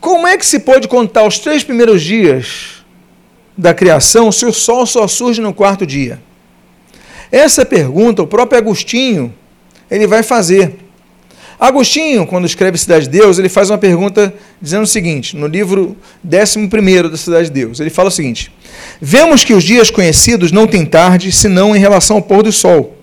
como 0.00 0.26
é 0.26 0.38
que 0.38 0.46
se 0.46 0.60
pode 0.60 0.88
contar 0.88 1.26
os 1.26 1.38
três 1.38 1.62
primeiros 1.62 2.00
dias 2.00 2.82
da 3.54 3.74
criação 3.74 4.32
se 4.32 4.46
o 4.46 4.52
sol 4.52 4.86
só 4.86 5.06
surge 5.06 5.42
no 5.42 5.52
quarto 5.52 5.84
dia? 5.84 6.22
Essa 7.30 7.66
pergunta 7.66 8.22
o 8.22 8.26
próprio 8.26 8.56
Agostinho 8.56 9.34
ele 9.90 10.06
vai 10.06 10.22
fazer. 10.22 10.74
Agostinho, 11.58 12.26
quando 12.26 12.46
escreve 12.46 12.78
Cidade 12.78 13.04
de 13.04 13.10
Deus, 13.10 13.38
ele 13.38 13.50
faz 13.50 13.68
uma 13.68 13.76
pergunta 13.76 14.32
dizendo 14.58 14.84
o 14.84 14.86
seguinte, 14.86 15.36
no 15.36 15.46
livro 15.46 15.94
11 16.24 17.10
da 17.10 17.16
Cidade 17.18 17.48
de 17.48 17.52
Deus, 17.52 17.78
ele 17.78 17.90
fala 17.90 18.08
o 18.08 18.10
seguinte: 18.10 18.50
Vemos 19.02 19.44
que 19.44 19.52
os 19.52 19.62
dias 19.62 19.90
conhecidos 19.90 20.50
não 20.50 20.66
têm 20.66 20.86
tarde, 20.86 21.30
senão 21.30 21.76
em 21.76 21.78
relação 21.78 22.16
ao 22.16 22.22
pôr 22.22 22.42
do 22.42 22.50
sol, 22.50 22.96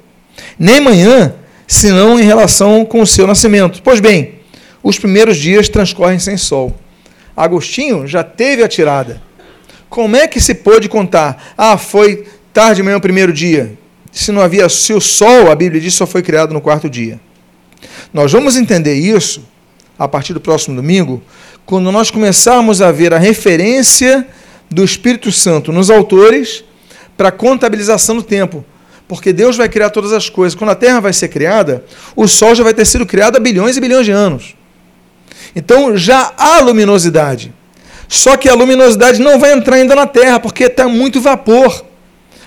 nem 0.58 0.82
manhã, 0.82 1.36
senão 1.68 2.18
em 2.18 2.24
relação 2.24 2.86
com 2.86 3.02
o 3.02 3.08
seu 3.08 3.28
nascimento. 3.28 3.82
Pois 3.84 4.00
bem, 4.00 4.36
os 4.82 4.98
primeiros 4.98 5.38
dias 5.38 5.68
transcorrem 5.68 6.18
sem 6.18 6.38
sol. 6.38 6.76
Agostinho 7.36 8.08
já 8.08 8.24
teve 8.24 8.64
a 8.64 8.68
tirada. 8.68 9.22
Como 9.90 10.16
é 10.16 10.28
que 10.28 10.40
se 10.40 10.56
pôde 10.56 10.90
contar? 10.90 11.54
Ah, 11.58 11.78
foi 11.78 12.26
tarde 12.54 12.82
manhã 12.82 12.98
o 12.98 13.02
primeiro 13.02 13.34
dia. 13.34 13.78
Se 14.12 14.32
não 14.32 14.42
havia, 14.42 14.68
se 14.70 14.94
o 14.94 15.02
sol, 15.02 15.52
a 15.52 15.56
Bíblia 15.56 15.80
diz, 15.80 15.94
só 15.94 16.08
foi 16.08 16.24
criado 16.24 16.54
no 16.54 16.62
quarto 16.62 16.90
dia. 16.90 17.20
Nós 18.14 18.32
vamos 18.32 18.56
entender 18.56 18.96
isso 18.96 19.46
a 20.00 20.08
partir 20.08 20.34
do 20.34 20.40
próximo 20.40 20.76
domingo, 20.76 21.22
quando 21.66 21.92
nós 21.92 22.10
começarmos 22.10 22.82
a 22.82 22.92
ver 22.92 23.14
a 23.14 23.18
referência 23.18 24.26
do 24.70 24.84
Espírito 24.84 25.32
Santo 25.32 25.72
nos 25.72 25.90
autores 25.90 26.64
para 27.16 27.30
a 27.30 27.32
contabilização 27.32 28.16
do 28.16 28.24
tempo. 28.24 28.64
Porque 29.08 29.32
Deus 29.32 29.56
vai 29.56 29.70
criar 29.70 29.90
todas 29.90 30.12
as 30.12 30.30
coisas. 30.30 30.54
Quando 30.56 30.72
a 30.72 30.76
Terra 30.76 31.00
vai 31.00 31.14
ser 31.14 31.30
criada, 31.30 31.84
o 32.16 32.28
Sol 32.28 32.54
já 32.54 32.64
vai 32.64 32.74
ter 32.74 32.86
sido 32.86 33.06
criado 33.06 33.38
há 33.38 33.40
bilhões 33.40 33.78
e 33.78 33.82
bilhões 33.82 34.06
de 34.06 34.12
anos. 34.12 34.56
Então 35.56 35.96
já 35.96 36.34
há 36.38 36.60
luminosidade. 36.60 37.54
Só 38.08 38.38
que 38.38 38.50
a 38.50 38.54
luminosidade 38.54 39.20
não 39.20 39.40
vai 39.40 39.54
entrar 39.54 39.78
ainda 39.78 39.96
na 39.96 40.06
Terra, 40.06 40.40
porque 40.40 40.66
está 40.66 40.88
muito 40.88 41.20
vapor. 41.20 41.86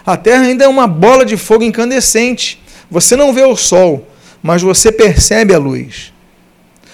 A 0.04 0.16
Terra 0.16 0.44
ainda 0.44 0.64
é 0.64 0.68
uma 0.68 0.86
bola 0.86 1.24
de 1.24 1.36
fogo 1.36 1.64
incandescente. 1.64 2.62
Você 2.90 3.16
não 3.16 3.32
vê 3.32 3.42
o 3.42 3.56
Sol, 3.56 4.06
mas 4.42 4.62
você 4.62 4.90
percebe 4.90 5.54
a 5.54 5.58
luz. 5.58 6.12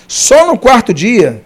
Só 0.08 0.46
no 0.46 0.58
quarto 0.58 0.92
dia, 0.92 1.42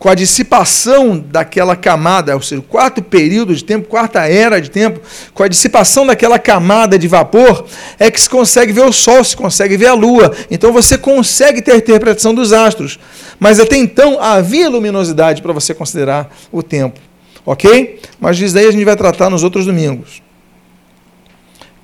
com 0.00 0.08
a 0.08 0.14
dissipação 0.14 1.18
daquela 1.18 1.76
camada, 1.76 2.34
ou 2.34 2.40
seja, 2.40 2.62
quarto 2.62 3.02
período 3.02 3.54
de 3.54 3.62
tempo, 3.62 3.86
quarta 3.86 4.26
era 4.26 4.58
de 4.58 4.70
tempo, 4.70 4.98
com 5.34 5.42
a 5.42 5.48
dissipação 5.48 6.06
daquela 6.06 6.38
camada 6.38 6.98
de 6.98 7.06
vapor, 7.06 7.66
é 7.98 8.10
que 8.10 8.18
se 8.18 8.28
consegue 8.28 8.72
ver 8.72 8.80
o 8.80 8.94
Sol, 8.94 9.22
se 9.22 9.36
consegue 9.36 9.76
ver 9.76 9.88
a 9.88 9.92
Lua. 9.92 10.34
Então 10.50 10.72
você 10.72 10.96
consegue 10.96 11.60
ter 11.60 11.72
a 11.72 11.76
interpretação 11.76 12.32
dos 12.32 12.50
astros. 12.50 12.98
Mas 13.38 13.60
até 13.60 13.76
então 13.76 14.18
havia 14.18 14.70
luminosidade 14.70 15.42
para 15.42 15.52
você 15.52 15.74
considerar 15.74 16.34
o 16.50 16.62
tempo. 16.62 16.98
Ok? 17.44 18.00
Mas 18.18 18.40
isso 18.40 18.54
daí 18.54 18.68
a 18.68 18.72
gente 18.72 18.84
vai 18.86 18.96
tratar 18.96 19.28
nos 19.28 19.44
outros 19.44 19.66
domingos. 19.66 20.22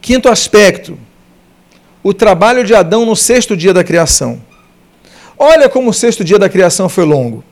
Quinto 0.00 0.30
aspecto: 0.30 0.98
o 2.02 2.14
trabalho 2.14 2.64
de 2.64 2.74
Adão 2.74 3.04
no 3.04 3.14
sexto 3.14 3.54
dia 3.54 3.74
da 3.74 3.84
criação. 3.84 4.40
Olha 5.38 5.68
como 5.68 5.90
o 5.90 5.94
sexto 5.94 6.24
dia 6.24 6.38
da 6.38 6.48
criação 6.48 6.88
foi 6.88 7.04
longo. 7.04 7.44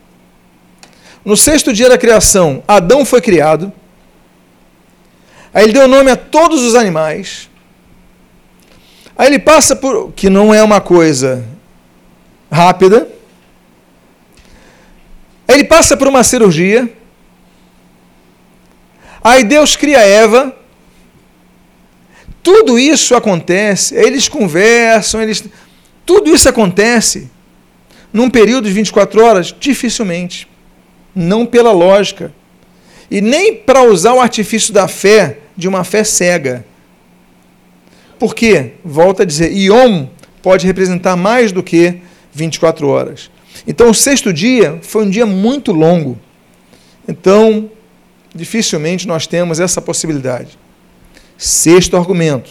No 1.24 1.37
sexto 1.37 1.72
dia 1.72 1.88
da 1.88 1.96
criação, 1.96 2.62
Adão 2.68 3.04
foi 3.04 3.20
criado. 3.20 3.72
Aí 5.52 5.64
ele 5.64 5.72
deu 5.72 5.88
nome 5.88 6.10
a 6.10 6.16
todos 6.16 6.62
os 6.62 6.74
animais. 6.74 7.48
Aí 9.16 9.28
ele 9.28 9.38
passa 9.38 9.74
por. 9.74 10.12
que 10.12 10.28
não 10.28 10.52
é 10.52 10.62
uma 10.62 10.80
coisa 10.80 11.44
rápida. 12.50 13.08
Ele 15.48 15.64
passa 15.64 15.96
por 15.96 16.08
uma 16.08 16.22
cirurgia. 16.22 16.92
Aí 19.22 19.44
Deus 19.44 19.76
cria 19.76 20.00
Eva. 20.00 20.54
Tudo 22.42 22.78
isso 22.78 23.14
acontece, 23.14 23.94
eles 23.94 24.28
conversam, 24.28 25.22
eles 25.22 25.42
tudo 26.04 26.28
isso 26.28 26.46
acontece 26.46 27.30
num 28.12 28.28
período 28.28 28.68
de 28.68 28.74
24 28.74 29.24
horas? 29.24 29.54
Dificilmente. 29.58 30.46
Não 31.14 31.46
pela 31.46 31.72
lógica. 31.72 32.33
E 33.11 33.20
nem 33.20 33.55
para 33.55 33.83
usar 33.83 34.14
o 34.14 34.20
artifício 34.20 34.72
da 34.72 34.88
fé, 34.88 35.38
de 35.57 35.68
uma 35.68 35.85
fé 35.85 36.03
cega. 36.03 36.64
Por 38.18 38.35
quê? 38.35 38.72
Volta 38.85 39.22
a 39.22 39.27
dizer, 39.27 39.53
Yom 39.53 40.07
pode 40.42 40.66
representar 40.66 41.16
mais 41.16 41.53
do 41.53 41.62
que 41.62 42.00
24 42.33 42.88
horas. 42.88 43.31
Então, 43.66 43.90
o 43.90 43.94
sexto 43.94 44.33
dia 44.33 44.79
foi 44.83 45.05
um 45.05 45.11
dia 45.11 45.27
muito 45.27 45.72
longo. 45.72 46.18
Então, 47.07 47.70
dificilmente 48.35 49.07
nós 49.07 49.27
temos 49.27 49.61
essa 49.61 49.81
possibilidade. 49.81 50.59
Sexto 51.38 51.96
argumento. 51.96 52.50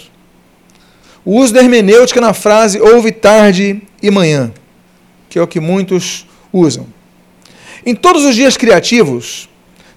O 1.25 1.39
uso 1.39 1.53
da 1.53 1.61
hermenêutica 1.61 2.19
na 2.19 2.33
frase 2.33 2.79
houve 2.81 3.11
tarde 3.11 3.81
e 4.01 4.11
manhã, 4.11 4.51
que 5.29 5.39
é 5.39 5.41
o 5.41 5.47
que 5.47 5.59
muitos 5.59 6.27
usam. 6.51 6.87
Em 7.85 7.93
todos 7.93 8.23
os 8.23 8.35
dias 8.35 8.55
criativos, 8.55 9.49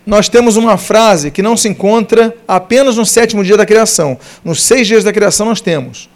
nós 0.04 0.28
temos 0.28 0.56
uma 0.56 0.76
frase 0.76 1.30
que 1.30 1.42
não 1.42 1.56
se 1.56 1.68
encontra 1.68 2.34
apenas 2.46 2.96
no 2.96 3.04
sétimo 3.04 3.44
dia 3.44 3.56
da 3.56 3.66
criação. 3.66 4.18
Nos 4.44 4.62
seis 4.62 4.86
dias 4.86 5.02
da 5.02 5.12
criação 5.12 5.46
nós 5.46 5.60
temos 5.60 6.08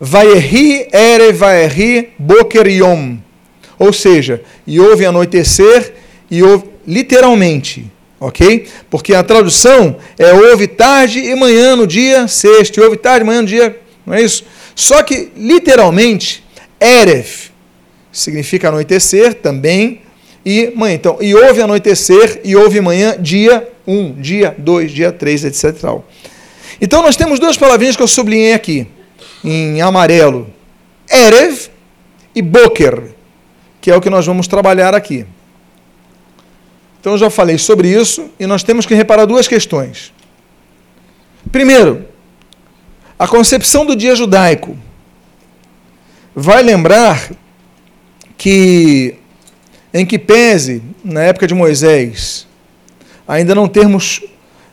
Vaerri 0.00 0.88
ere 0.92 1.30
vaerri 1.30 2.14
boker 2.18 2.66
yom. 2.66 3.18
Ou 3.78 3.92
seja, 3.92 4.42
e 4.66 4.80
houve 4.80 5.04
anoitecer 5.04 5.92
e 6.30 6.42
houve 6.42 6.64
literalmente, 6.86 7.84
ok? 8.18 8.66
Porque 8.88 9.14
a 9.14 9.22
tradução 9.22 9.96
é 10.18 10.32
houve 10.32 10.66
tarde 10.66 11.18
e 11.18 11.34
manhã 11.34 11.76
no 11.76 11.86
dia 11.86 12.26
sexto, 12.28 12.78
e 12.78 12.82
houve 12.82 12.96
tarde 12.96 13.24
e 13.24 13.26
manhã 13.26 13.42
no 13.42 13.48
dia, 13.48 13.78
não 14.06 14.14
é 14.14 14.22
isso? 14.22 14.44
Só 14.74 15.02
que 15.02 15.30
literalmente, 15.36 16.42
erev 16.80 17.50
significa 18.10 18.68
anoitecer 18.68 19.34
também, 19.34 20.00
e 20.44 20.72
manhã. 20.74 20.94
Então, 20.94 21.18
e 21.20 21.34
houve 21.34 21.60
anoitecer 21.60 22.40
e 22.44 22.56
houve 22.56 22.80
manhã, 22.80 23.16
dia 23.18 23.68
1, 23.86 23.98
um, 23.98 24.12
dia 24.12 24.54
2, 24.56 24.92
dia 24.92 25.12
3, 25.12 25.44
etc. 25.44 26.00
Então, 26.80 27.02
nós 27.02 27.16
temos 27.16 27.38
duas 27.38 27.56
palavrinhas 27.56 27.96
que 27.96 28.02
eu 28.02 28.08
sublinhei 28.08 28.54
aqui, 28.54 28.86
em 29.44 29.80
amarelo: 29.80 30.48
Erev 31.10 31.68
e 32.34 32.42
Boker, 32.42 33.10
que 33.80 33.90
é 33.90 33.96
o 33.96 34.00
que 34.00 34.10
nós 34.10 34.26
vamos 34.26 34.46
trabalhar 34.46 34.94
aqui. 34.94 35.26
Então, 37.00 37.12
eu 37.12 37.18
já 37.18 37.30
falei 37.30 37.56
sobre 37.56 37.88
isso 37.88 38.30
e 38.38 38.46
nós 38.46 38.62
temos 38.62 38.84
que 38.84 38.94
reparar 38.94 39.24
duas 39.24 39.48
questões. 39.48 40.12
Primeiro, 41.50 42.06
a 43.18 43.26
concepção 43.26 43.84
do 43.84 43.96
dia 43.96 44.14
judaico 44.14 44.76
vai 46.34 46.62
lembrar 46.62 47.30
que 48.36 49.16
em 49.92 50.06
que 50.06 50.18
pese, 50.18 50.82
na 51.04 51.22
época 51.22 51.46
de 51.46 51.54
Moisés, 51.54 52.46
ainda 53.26 53.54
não 53.54 53.68
termos 53.68 54.22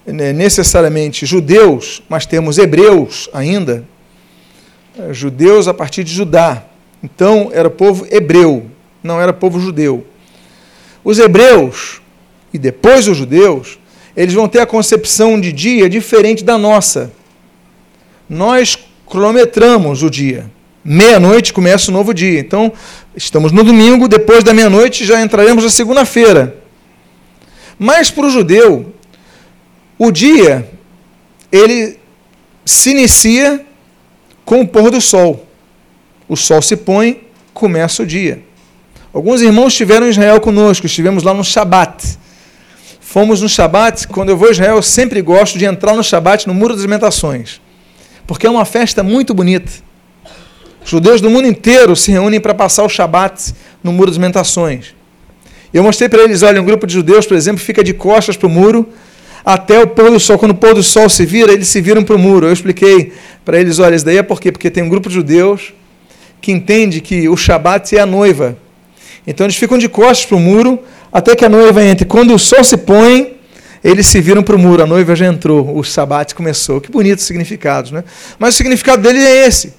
né, 0.06 0.32
necessariamente 0.32 1.26
judeus, 1.26 2.02
mas 2.08 2.26
temos 2.26 2.58
hebreus 2.58 3.30
ainda, 3.34 3.86
é, 4.98 5.14
judeus 5.14 5.68
a 5.68 5.74
partir 5.74 6.04
de 6.04 6.14
Judá. 6.14 6.64
Então 7.04 7.50
era 7.54 7.70
povo 7.70 8.08
hebreu, 8.10 8.66
não 9.04 9.22
era 9.22 9.34
povo 9.34 9.60
judeu. 9.60 10.06
Os 11.04 11.20
hebreus 11.20 12.02
e 12.54 12.58
depois 12.58 13.08
os 13.08 13.18
judeus, 13.18 13.78
eles 14.16 14.34
vão 14.34 14.48
ter 14.48 14.60
a 14.60 14.66
concepção 14.66 15.40
de 15.40 15.52
dia 15.52 15.90
diferente 15.90 16.44
da 16.44 16.58
nossa. 16.58 17.12
Nós 18.30 18.78
cronometramos 19.06 20.04
o 20.04 20.10
dia. 20.10 20.50
Meia-noite 20.90 21.52
começa 21.52 21.92
o 21.92 21.94
novo 21.94 22.14
dia. 22.14 22.40
Então, 22.40 22.72
estamos 23.14 23.52
no 23.52 23.62
domingo, 23.62 24.08
depois 24.08 24.42
da 24.42 24.54
meia-noite 24.54 25.04
já 25.04 25.22
entraremos 25.22 25.66
na 25.66 25.70
segunda-feira. 25.70 26.56
Mas 27.78 28.10
para 28.10 28.26
o 28.26 28.30
judeu, 28.30 28.94
o 30.00 30.10
dia 30.12 30.66
ele 31.52 32.00
se 32.66 32.92
inicia 32.92 33.66
com 34.46 34.62
o 34.62 34.68
pôr 34.68 34.90
do 34.90 35.02
sol. 35.02 35.46
O 36.26 36.38
sol 36.38 36.62
se 36.62 36.78
põe, 36.78 37.22
começa 37.54 38.04
o 38.04 38.06
dia. 38.06 38.42
Alguns 39.14 39.42
irmãos 39.42 39.74
estiveram 39.74 40.08
em 40.08 40.12
Israel 40.12 40.40
conosco, 40.40 40.86
estivemos 40.86 41.22
lá 41.22 41.34
no 41.34 41.44
Shabat. 41.44 42.18
Fomos 43.02 43.42
no 43.42 43.50
Shabat, 43.50 44.08
quando 44.08 44.30
eu 44.30 44.38
vou 44.38 44.48
a 44.48 44.52
Israel, 44.52 44.78
eu 44.78 44.82
sempre 44.82 45.22
gosto 45.22 45.60
de 45.60 45.66
entrar 45.66 45.96
no 45.96 46.04
Shabat, 46.04 46.48
no 46.48 46.54
Muro 46.54 46.76
das 46.76 46.84
Lamentações, 46.84 47.60
porque 48.26 48.48
é 48.48 48.50
uma 48.50 48.64
festa 48.64 49.04
muito 49.04 49.34
bonita. 49.34 49.87
Judeus 50.88 51.20
do 51.20 51.30
mundo 51.30 51.50
inteiro 51.50 51.98
se 51.98 52.12
reúnem 52.12 52.40
para 52.40 52.54
passar 52.54 52.84
o 52.84 52.88
Shabat 52.88 53.54
no 53.84 53.92
Muro 53.92 54.10
das 54.10 54.18
Lamentações. 54.18 54.96
Eu 55.74 55.84
mostrei 55.84 56.08
para 56.08 56.24
eles, 56.24 56.44
olha, 56.44 56.62
um 56.62 56.66
grupo 56.66 56.88
de 56.88 56.94
judeus, 56.94 57.26
por 57.26 57.36
exemplo, 57.36 57.62
fica 57.62 57.84
de 57.84 57.94
costas 57.94 58.38
para 58.38 58.48
o 58.48 58.50
muro 58.50 58.88
até 59.44 59.82
o 59.82 59.88
pôr 59.88 60.10
do 60.10 60.18
sol. 60.18 60.40
Quando 60.40 60.52
o 60.52 60.56
pôr 60.56 60.74
do 60.74 60.82
sol 60.82 61.10
se 61.10 61.26
vira, 61.26 61.52
eles 61.52 61.68
se 61.68 61.82
viram 61.82 62.06
para 62.06 62.16
o 62.16 62.18
muro. 62.18 62.48
Eu 62.48 62.54
expliquei 62.54 63.12
para 63.44 63.60
eles, 63.60 63.80
olha, 63.80 63.96
isso 63.96 64.06
daí 64.06 64.18
é 64.18 64.24
por 64.24 64.40
quê? 64.40 64.50
Porque 64.50 64.72
tem 64.72 64.82
um 64.82 64.88
grupo 64.88 65.10
de 65.10 65.16
judeus 65.16 65.74
que 66.40 66.54
entende 66.54 67.02
que 67.02 67.28
o 67.28 67.36
Shabat 67.36 67.94
é 67.98 68.00
a 68.00 68.06
noiva. 68.06 68.58
Então 69.28 69.46
eles 69.46 69.58
ficam 69.58 69.78
de 69.78 69.90
costas 69.90 70.26
para 70.26 70.38
o 70.38 70.40
muro 70.40 70.80
até 71.12 71.36
que 71.36 71.44
a 71.44 71.50
noiva 71.50 71.84
entre. 71.84 72.06
Quando 72.06 72.34
o 72.34 72.40
sol 72.40 72.64
se 72.64 72.78
põe, 72.78 73.36
eles 73.84 74.08
se 74.08 74.22
viram 74.22 74.42
para 74.42 74.56
o 74.56 74.60
muro, 74.60 74.84
a 74.84 74.88
noiva 74.88 75.18
já 75.18 75.26
entrou, 75.26 75.78
o 75.78 75.84
Shabat 75.84 76.34
começou. 76.34 76.80
Que 76.80 76.90
bonitos 76.90 77.26
significados, 77.26 77.92
né? 77.92 78.06
Mas 78.40 78.54
o 78.54 78.58
significado 78.58 79.04
dele 79.04 79.20
é 79.20 79.46
esse. 79.46 79.74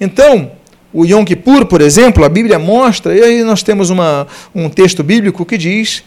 Então, 0.00 0.52
o 0.92 1.04
Yom 1.04 1.24
Kippur, 1.24 1.66
por 1.66 1.80
exemplo, 1.80 2.24
a 2.24 2.28
Bíblia 2.28 2.58
mostra, 2.58 3.14
e 3.14 3.22
aí 3.22 3.44
nós 3.44 3.62
temos 3.62 3.90
uma, 3.90 4.26
um 4.54 4.68
texto 4.68 5.02
bíblico 5.02 5.44
que 5.44 5.58
diz, 5.58 6.02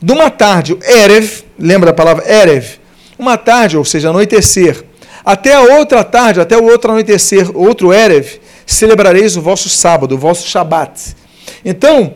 de 0.00 0.12
uma 0.12 0.30
tarde, 0.30 0.76
Erev, 0.82 1.42
lembra 1.58 1.86
da 1.86 1.94
palavra 1.94 2.30
Erev? 2.30 2.78
Uma 3.18 3.38
tarde, 3.38 3.76
ou 3.76 3.84
seja, 3.84 4.10
anoitecer, 4.10 4.84
até 5.24 5.54
a 5.54 5.60
outra 5.78 6.04
tarde, 6.04 6.40
até 6.40 6.56
o 6.56 6.64
outro 6.64 6.90
anoitecer, 6.90 7.50
outro 7.56 7.92
Erev, 7.92 8.38
celebrareis 8.66 9.36
o 9.36 9.42
vosso 9.42 9.68
sábado, 9.68 10.14
o 10.14 10.18
vosso 10.18 10.46
Shabat. 10.46 11.16
Então, 11.64 12.14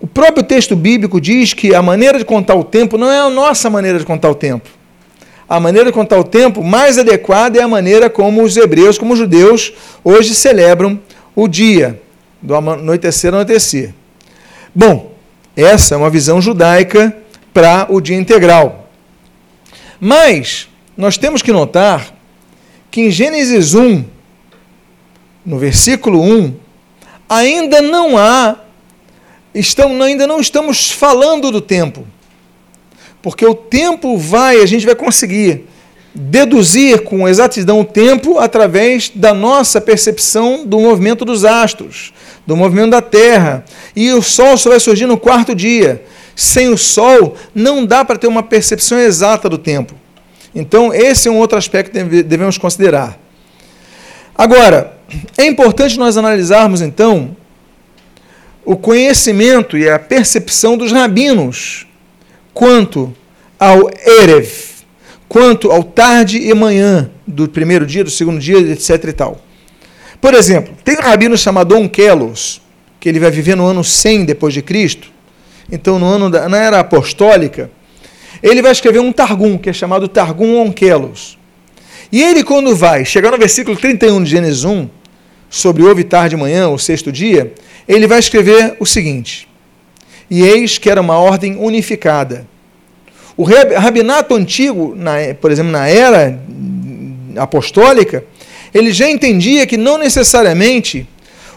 o 0.00 0.06
próprio 0.06 0.42
texto 0.42 0.74
bíblico 0.74 1.20
diz 1.20 1.52
que 1.52 1.74
a 1.74 1.82
maneira 1.82 2.18
de 2.18 2.24
contar 2.24 2.54
o 2.54 2.64
tempo 2.64 2.96
não 2.96 3.10
é 3.10 3.18
a 3.18 3.28
nossa 3.30 3.68
maneira 3.68 3.98
de 3.98 4.06
contar 4.06 4.30
o 4.30 4.34
tempo 4.34 4.68
a 5.48 5.60
maneira 5.60 5.90
de 5.90 5.94
contar 5.94 6.18
o 6.18 6.24
tempo 6.24 6.62
mais 6.62 6.98
adequada 6.98 7.58
é 7.58 7.62
a 7.62 7.68
maneira 7.68 8.10
como 8.10 8.42
os 8.42 8.56
hebreus, 8.56 8.98
como 8.98 9.12
os 9.12 9.18
judeus, 9.18 9.72
hoje 10.02 10.34
celebram 10.34 11.00
o 11.34 11.46
dia, 11.46 12.00
do 12.42 12.54
anoitecer 12.54 13.32
ao 13.32 13.40
anoitecer. 13.40 13.94
Bom, 14.74 15.12
essa 15.56 15.94
é 15.94 15.98
uma 15.98 16.10
visão 16.10 16.40
judaica 16.40 17.16
para 17.54 17.86
o 17.88 18.00
dia 18.00 18.16
integral. 18.16 18.90
Mas 20.00 20.68
nós 20.96 21.16
temos 21.16 21.42
que 21.42 21.52
notar 21.52 22.12
que 22.90 23.02
em 23.02 23.10
Gênesis 23.10 23.74
1, 23.74 24.04
no 25.44 25.58
versículo 25.58 26.20
1, 26.20 26.54
ainda 27.28 27.80
não 27.80 28.18
há, 28.18 28.56
estão, 29.54 30.02
ainda 30.02 30.26
não 30.26 30.40
estamos 30.40 30.90
falando 30.90 31.50
do 31.50 31.60
tempo. 31.60 32.06
Porque 33.26 33.44
o 33.44 33.56
tempo 33.56 34.16
vai, 34.16 34.62
a 34.62 34.66
gente 34.66 34.86
vai 34.86 34.94
conseguir 34.94 35.64
deduzir 36.14 37.02
com 37.02 37.26
exatidão 37.26 37.80
o 37.80 37.84
tempo 37.84 38.38
através 38.38 39.10
da 39.12 39.34
nossa 39.34 39.80
percepção 39.80 40.64
do 40.64 40.78
movimento 40.78 41.24
dos 41.24 41.44
astros, 41.44 42.12
do 42.46 42.54
movimento 42.56 42.90
da 42.90 43.02
Terra. 43.02 43.64
E 43.96 44.12
o 44.12 44.22
Sol 44.22 44.56
só 44.56 44.70
vai 44.70 44.78
surgir 44.78 45.06
no 45.06 45.18
quarto 45.18 45.56
dia. 45.56 46.04
Sem 46.36 46.68
o 46.68 46.78
Sol, 46.78 47.34
não 47.52 47.84
dá 47.84 48.04
para 48.04 48.16
ter 48.16 48.28
uma 48.28 48.44
percepção 48.44 48.96
exata 48.96 49.48
do 49.48 49.58
tempo. 49.58 49.92
Então, 50.54 50.94
esse 50.94 51.26
é 51.26 51.30
um 51.32 51.38
outro 51.38 51.58
aspecto 51.58 51.90
que 51.90 52.22
devemos 52.22 52.56
considerar. 52.56 53.18
Agora, 54.38 54.96
é 55.36 55.44
importante 55.44 55.98
nós 55.98 56.16
analisarmos, 56.16 56.80
então, 56.80 57.36
o 58.64 58.76
conhecimento 58.76 59.76
e 59.76 59.90
a 59.90 59.98
percepção 59.98 60.76
dos 60.76 60.92
rabinos 60.92 61.85
quanto 62.56 63.14
ao 63.60 63.90
Erev, 64.22 64.50
quanto 65.28 65.70
ao 65.70 65.84
tarde 65.84 66.38
e 66.38 66.54
manhã 66.54 67.10
do 67.26 67.46
primeiro 67.46 67.84
dia, 67.84 68.02
do 68.02 68.10
segundo 68.10 68.40
dia, 68.40 68.56
etc. 68.58 69.04
e 69.08 69.12
tal. 69.12 69.38
Por 70.22 70.32
exemplo, 70.32 70.74
tem 70.82 70.96
um 70.96 71.02
rabino 71.02 71.36
chamado 71.36 71.76
Onkelos, 71.76 72.62
que 72.98 73.10
ele 73.10 73.20
vai 73.20 73.30
viver 73.30 73.56
no 73.56 73.66
ano 73.66 73.84
100 73.84 74.24
depois 74.24 74.54
de 74.54 74.62
Cristo, 74.62 75.12
então 75.70 75.98
no 75.98 76.06
ano 76.06 76.30
da, 76.30 76.48
na 76.48 76.56
era 76.56 76.80
apostólica, 76.80 77.70
ele 78.42 78.62
vai 78.62 78.72
escrever 78.72 79.00
um 79.00 79.12
Targum, 79.12 79.58
que 79.58 79.68
é 79.68 79.72
chamado 79.74 80.08
Targum 80.08 80.58
Onkelos. 80.58 81.36
E 82.10 82.22
ele, 82.22 82.42
quando 82.42 82.74
vai 82.74 83.04
chegar 83.04 83.32
no 83.32 83.36
versículo 83.36 83.76
31 83.76 84.24
de 84.24 84.30
Gênesis 84.30 84.64
1, 84.64 84.88
sobre 85.50 85.82
houve 85.82 86.04
tarde 86.04 86.36
de 86.36 86.40
manhã, 86.40 86.70
o 86.70 86.78
sexto 86.78 87.12
dia, 87.12 87.52
ele 87.86 88.06
vai 88.06 88.18
escrever 88.18 88.78
o 88.80 88.86
seguinte: 88.86 89.46
E 90.30 90.42
eis 90.42 90.78
que 90.78 90.90
era 90.90 91.00
uma 91.00 91.18
ordem 91.18 91.56
unificada. 91.56 92.46
O 93.36 93.44
rabinato 93.44 94.34
antigo, 94.34 94.94
na, 94.96 95.14
por 95.40 95.50
exemplo, 95.50 95.70
na 95.70 95.86
era 95.86 96.40
apostólica, 97.36 98.24
ele 98.72 98.92
já 98.92 99.08
entendia 99.08 99.66
que 99.66 99.76
não 99.76 99.98
necessariamente 99.98 101.06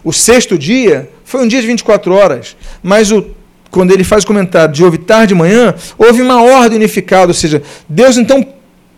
o 0.04 0.12
sexto 0.12 0.58
dia 0.58 1.08
foi 1.24 1.42
um 1.42 1.48
dia 1.48 1.60
de 1.60 1.66
24 1.66 2.12
horas, 2.14 2.56
mas 2.82 3.12
o, 3.12 3.24
quando 3.70 3.92
ele 3.92 4.04
faz 4.04 4.24
o 4.24 4.26
comentário 4.26 4.74
de 4.74 4.84
houve 4.84 4.98
tarde 4.98 5.28
de 5.28 5.34
manhã, 5.34 5.74
houve 5.96 6.20
uma 6.22 6.42
ordem 6.42 6.76
unificada, 6.76 7.28
ou 7.28 7.34
seja, 7.34 7.62
Deus 7.88 8.16
então 8.16 8.46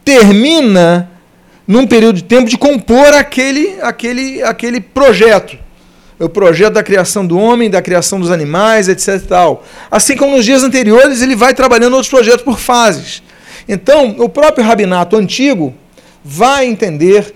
termina 0.05 1.11
num 1.67 1.87
período 1.87 2.17
de 2.17 2.25
tempo 2.25 2.49
de 2.49 2.57
compor 2.57 3.15
aquele, 3.15 3.77
aquele, 3.81 4.43
aquele 4.43 4.81
projeto. 4.81 5.59
O 6.23 6.29
projeto 6.29 6.75
da 6.75 6.83
criação 6.83 7.27
do 7.27 7.37
homem, 7.39 7.69
da 7.69 7.83
criação 7.83 8.21
dos 8.21 8.31
animais, 8.31 8.89
etc. 8.89 9.21
Tal. 9.27 9.65
Assim 9.91 10.17
como 10.17 10.37
nos 10.37 10.45
dias 10.45 10.63
anteriores, 10.63 11.21
ele 11.21 11.35
vai 11.35 11.53
trabalhando 11.53 11.95
outros 11.95 12.11
projetos 12.11 12.43
por 12.43 12.59
fases. 12.59 13.23
Então, 13.69 14.17
o 14.19 14.29
próprio 14.29 14.65
rabinato 14.65 15.17
antigo 15.17 15.75
vai 16.25 16.67
entender 16.67 17.35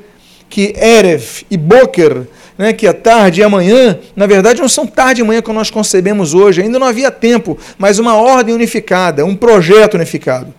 que 0.48 0.72
Erev 0.76 1.44
e 1.50 1.56
Boker, 1.56 2.26
né, 2.56 2.72
que 2.72 2.86
é 2.86 2.92
tarde 2.92 3.40
e 3.40 3.44
amanhã, 3.44 3.98
na 4.14 4.26
verdade 4.26 4.60
não 4.60 4.68
são 4.68 4.86
tarde 4.86 5.20
e 5.20 5.24
manhã 5.24 5.42
como 5.42 5.58
nós 5.58 5.70
concebemos 5.70 6.32
hoje, 6.32 6.62
ainda 6.62 6.78
não 6.78 6.86
havia 6.86 7.10
tempo, 7.10 7.58
mas 7.76 7.98
uma 7.98 8.14
ordem 8.14 8.54
unificada, 8.54 9.24
um 9.24 9.34
projeto 9.34 9.94
unificado. 9.94 10.54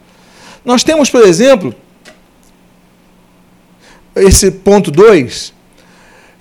Nós 0.63 0.83
temos, 0.83 1.09
por 1.09 1.23
exemplo, 1.23 1.73
esse 4.15 4.51
ponto 4.51 4.91
2, 4.91 5.53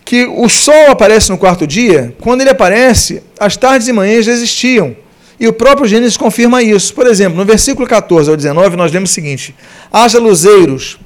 que 0.07 0.25
o 0.25 0.49
sol 0.49 0.89
aparece 0.89 1.31
no 1.31 1.37
quarto 1.37 1.67
dia, 1.67 2.15
quando 2.21 2.41
ele 2.41 2.49
aparece, 2.49 3.25
as 3.41 3.57
tardes 3.57 3.89
e 3.89 3.93
manhãs 3.93 4.25
já 4.25 4.31
existiam. 4.31 4.95
E 5.39 5.49
o 5.49 5.53
próprio 5.53 5.89
Gênesis 5.89 6.17
confirma 6.17 6.63
isso. 6.63 6.95
Por 6.95 7.09
exemplo, 7.09 7.37
no 7.37 7.45
versículo 7.45 7.89
14 7.89 8.31
ao 8.31 8.37
19, 8.37 8.77
nós 8.77 8.93
lemos 8.93 9.11
o 9.11 9.13
seguinte: 9.13 9.53
Haja 9.93 10.21
luzeiros 10.21 10.97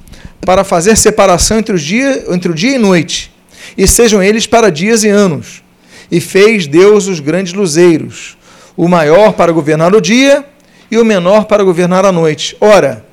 para 0.45 0.63
fazer 0.63 0.95
separação 0.95 1.57
entre 1.57 1.75
o 1.75 1.79
dia, 1.79 2.25
entre 2.29 2.51
o 2.51 2.53
dia 2.53 2.75
e 2.75 2.77
noite, 2.77 3.33
e 3.75 3.87
sejam 3.87 4.21
eles 4.21 4.45
para 4.45 4.71
dias 4.71 5.03
e 5.03 5.09
anos. 5.09 5.63
E 6.11 6.21
fez 6.21 6.67
Deus 6.67 7.07
os 7.07 7.19
grandes 7.19 7.53
luzeiros, 7.53 8.37
o 8.77 8.87
maior 8.87 9.33
para 9.33 9.51
governar 9.51 9.95
o 9.95 9.99
dia 9.99 10.45
e 10.91 10.99
o 10.99 11.05
menor 11.05 11.45
para 11.45 11.63
governar 11.63 12.05
a 12.05 12.11
noite. 12.11 12.55
Ora, 12.61 13.03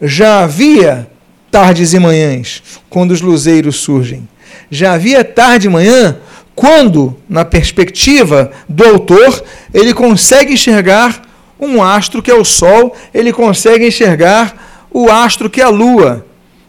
já 0.00 0.44
havia 0.44 1.06
tardes 1.50 1.92
e 1.92 1.98
manhãs, 1.98 2.62
quando 2.88 3.10
os 3.10 3.20
luzeiros 3.20 3.76
surgem. 3.76 4.26
Já 4.70 4.94
havia 4.94 5.24
tarde 5.24 5.66
e 5.66 5.70
manhã, 5.70 6.18
quando, 6.54 7.16
na 7.28 7.44
perspectiva 7.44 8.50
do 8.68 8.84
autor, 8.84 9.44
ele 9.72 9.94
consegue 9.94 10.54
enxergar 10.54 11.22
um 11.60 11.82
astro 11.82 12.22
que 12.22 12.30
é 12.30 12.34
o 12.34 12.44
Sol, 12.44 12.94
ele 13.14 13.32
consegue 13.32 13.86
enxergar 13.86 14.88
o 14.90 15.10
astro 15.10 15.48
que 15.48 15.60
é 15.60 15.64
a 15.64 15.68
Lua. 15.68 16.25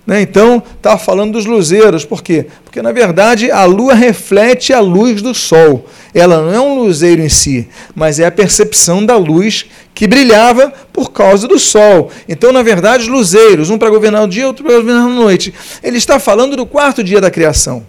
Né? 0.08 0.22
Então, 0.22 0.64
está 0.78 0.98
falando 0.98 1.34
dos 1.34 1.46
luzeiros. 1.46 2.06
Por 2.06 2.24
quê? 2.24 2.46
Porque, 2.64 2.82
na 2.82 2.94
verdade, 2.94 3.52
a 3.52 3.66
lua 3.66 3.94
reflete 3.94 4.72
a 4.72 4.80
luz 4.80 5.22
do 5.22 5.34
sol. 5.34 5.86
Ela 6.14 6.42
não 6.42 6.54
é 6.54 6.62
um 6.62 6.80
luzeiro 6.80 7.22
em 7.22 7.28
si, 7.28 7.68
mas 7.94 8.18
é 8.18 8.26
a 8.26 8.32
percepção 8.32 9.06
da 9.06 9.18
luz 9.18 9.66
que 9.94 10.08
brilhava 10.08 10.72
por 10.94 11.12
causa 11.12 11.46
do 11.46 11.60
sol. 11.60 12.10
Então, 12.28 12.54
na 12.54 12.64
verdade, 12.64 13.04
os 13.04 13.10
luzeiros, 13.10 13.70
um 13.70 13.78
para 13.78 13.90
governar 13.90 14.24
o 14.24 14.28
dia, 14.30 14.48
outro 14.48 14.64
para 14.64 14.78
governar 14.78 15.08
a 15.08 15.10
noite. 15.10 15.54
Ele 15.84 15.98
está 15.98 16.18
falando 16.18 16.56
do 16.56 16.66
quarto 16.66 17.04
dia 17.04 17.20
da 17.20 17.30
criação. 17.30 17.86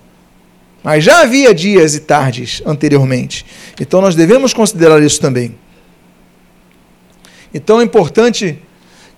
Mas 0.83 1.05
já 1.05 1.21
havia 1.21 1.55
dias 1.55 1.95
e 1.95 2.01
tardes 2.01 2.61
anteriormente. 2.67 3.47
Então, 3.81 4.01
nós 4.01 4.17
devemos 4.17 4.53
considerar 4.53 5.01
isso 5.01 5.21
também. 5.21 5.55
Então, 7.55 7.81
é 7.81 7.85
importante 7.85 8.59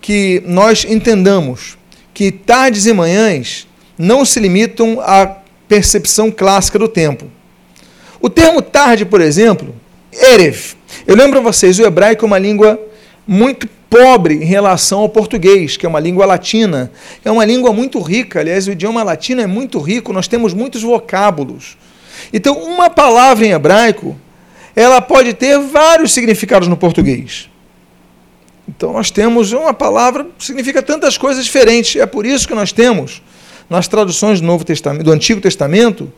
que 0.03 0.43
nós 0.45 0.85
entendamos 0.85 1.80
que 2.13 2.31
tardes 2.31 2.87
e 2.87 2.93
manhãs 2.93 3.67
não 3.99 4.25
se 4.25 4.41
limitam 4.41 5.01
à 5.01 5.37
percepção 5.69 6.31
clássica 6.31 6.79
do 6.79 6.89
tempo. 6.89 7.27
O 8.21 8.29
termo 8.29 8.61
tarde, 8.63 9.05
por 9.05 9.21
exemplo, 9.21 9.75
Erev. 10.13 10.75
Eu 11.07 11.17
lembro 11.17 11.39
a 11.39 11.43
vocês, 11.43 11.79
o 11.79 11.83
hebraico 11.83 12.25
é 12.25 12.27
uma 12.27 12.39
língua 12.39 12.81
muito 13.27 13.69
pobre 13.91 14.35
em 14.35 14.45
relação 14.45 15.01
ao 15.01 15.09
português, 15.09 15.77
que 15.77 15.85
é 15.85 15.89
uma 15.89 16.01
língua 16.01 16.25
latina. 16.25 16.91
É 17.25 17.31
uma 17.31 17.45
língua 17.45 17.73
muito 17.73 18.01
rica, 18.01 18.41
aliás, 18.41 18.69
o 18.69 18.73
idioma 18.73 19.03
latino 19.03 19.41
é 19.41 19.47
muito 19.47 19.79
rico, 19.81 20.13
nós 20.13 20.29
temos 20.29 20.55
muitos 20.55 20.83
vocábulos. 20.83 21.77
Então, 22.33 22.57
uma 22.57 22.89
palavra 22.89 23.47
em 23.47 23.51
hebraico, 23.51 24.17
ela 24.77 25.01
pode 25.01 25.35
ter 25.35 25.59
vários 25.59 26.13
significados 26.13 26.69
no 26.69 26.77
português. 26.77 27.50
Então 28.77 28.93
nós 28.93 29.11
temos 29.11 29.53
uma 29.53 29.75
palavra 29.75 30.27
que 30.39 30.45
significa 30.45 30.81
tantas 30.81 31.19
coisas 31.19 31.45
diferentes. 31.45 32.01
É 32.01 32.07
por 32.07 32.25
isso 32.25 32.47
que 32.47 32.55
nós 32.55 32.71
temos 32.73 33.21
nas 33.69 33.89
traduções 33.89 34.41
do 34.41 34.47
Novo 34.47 34.65
Testamento, 34.65 35.05
do 35.05 35.13
Antigo 35.13 35.41
Testamento, 35.41 36.13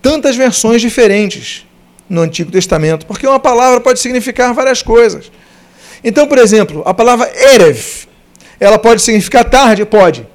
tantas 0.00 0.34
versões 0.34 0.80
diferentes 0.80 1.66
no 2.08 2.22
Antigo 2.22 2.50
Testamento, 2.50 3.06
porque 3.06 3.26
uma 3.26 3.38
palavra 3.38 3.80
pode 3.80 4.00
significar 4.00 4.52
várias 4.54 4.82
coisas. 4.82 5.30
Então, 6.02 6.26
por 6.26 6.38
exemplo, 6.38 6.82
a 6.84 6.94
palavra 6.94 7.30
erev, 7.34 8.06
ela 8.58 8.78
pode 8.78 9.02
significar 9.02 9.44
tarde, 9.44 9.84
pode, 9.84 10.26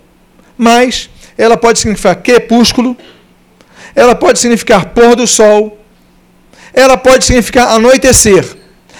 mas 0.58 1.10
ela 1.38 1.58
pode 1.58 1.80
significar 1.80 2.15
crepúsculo, 2.15 2.96
ela 3.96 4.15
pode 4.15 4.39
significar 4.39 4.88
pôr 4.89 5.15
do 5.15 5.28
sol, 5.28 5.78
ela 6.74 6.98
pode 6.98 7.26
significar 7.26 7.70
anoitecer. 7.70 8.46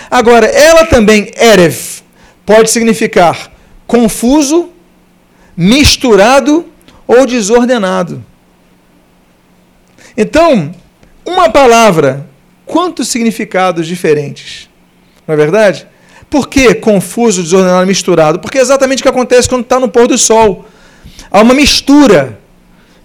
Agora, 0.10 0.48
ela 0.48 0.86
também 0.86 1.32
erev, 1.36 2.02
pode 2.48 2.72
significar 2.72 3.52
confuso, 3.86 4.70
misturado 5.56 6.66
ou 7.06 7.26
desordenado. 7.26 8.24
Então, 10.16 10.74
uma 11.26 11.50
palavra, 11.50 12.26
quantos 12.66 13.10
significados 13.10 13.86
diferentes? 13.86 14.70
Não 15.28 15.34
é 15.34 15.38
verdade? 15.38 15.86
Por 16.30 16.48
que 16.48 16.74
confuso, 16.74 17.44
desordenado, 17.44 17.86
misturado? 17.86 18.40
Porque 18.40 18.58
é 18.58 18.62
exatamente 18.62 19.00
o 19.00 19.04
que 19.04 19.10
acontece 19.10 19.50
quando 19.50 19.64
está 19.64 19.78
no 19.78 19.90
pôr 19.90 20.08
do 20.08 20.18
sol. 20.18 20.66
Há 21.30 21.42
uma 21.42 21.54
mistura 21.54 22.40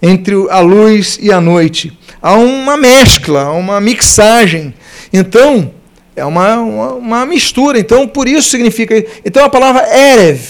entre 0.01 0.35
a 0.49 0.59
luz 0.59 1.19
e 1.21 1.33
a 1.33 1.41
noite. 1.41 1.97
Há 2.21 2.35
uma 2.35 2.77
mescla, 2.77 3.51
uma 3.51 3.81
mixagem. 3.81 4.73
Então, 5.11 5.73
é 6.15 6.23
uma, 6.23 6.57
uma, 6.57 6.93
uma, 6.93 7.25
mistura. 7.25 7.79
Então, 7.79 8.07
por 8.07 8.27
isso 8.27 8.49
significa. 8.49 9.03
Então, 9.25 9.43
a 9.43 9.49
palavra 9.49 9.87
Erev, 9.95 10.41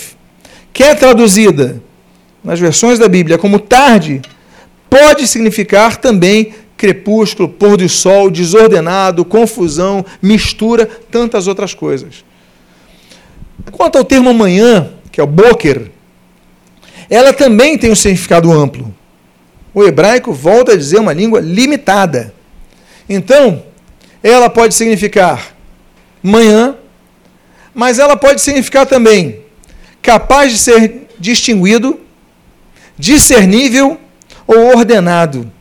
que 0.71 0.84
é 0.84 0.95
traduzida 0.95 1.82
nas 2.43 2.60
versões 2.60 2.99
da 2.99 3.08
Bíblia 3.08 3.38
como 3.38 3.60
tarde, 3.60 4.21
pode 4.89 5.28
significar 5.28 5.97
também 5.97 6.54
crepúsculo, 6.76 7.47
pôr 7.47 7.78
do 7.78 7.88
sol, 7.88 8.30
desordenado, 8.30 9.23
confusão, 9.23 10.06
mistura, 10.21 10.86
tantas 11.10 11.47
outras 11.47 11.73
coisas. 11.73 12.26
Quanto 13.71 13.97
ao 13.97 14.04
termo 14.04 14.34
manhã, 14.34 14.91
que 15.12 15.21
é 15.21 15.23
o 15.23 15.28
boker, 15.28 15.89
ela 17.10 17.32
também 17.32 17.78
tem 17.78 17.91
um 17.91 17.95
significado 17.95 18.52
amplo. 18.52 18.93
O 19.73 19.84
hebraico 19.84 20.34
volta 20.34 20.73
a 20.73 20.78
dizer 20.78 20.99
uma 20.99 21.13
língua 21.13 21.39
limitada. 21.39 22.34
Então, 23.08 23.63
ela 24.21 24.49
pode 24.49 24.76
significar 24.76 25.53
manhã, 26.24 26.76
mas 27.74 28.00
ela 28.00 28.16
pode 28.16 28.42
significar 28.42 28.86
também 28.86 29.44
capaz 30.02 30.52
de 30.52 30.58
ser 30.58 31.08
distinguido, 31.20 32.00
discernível 32.98 34.00
ou 34.48 34.78
ordenado. 34.78 35.52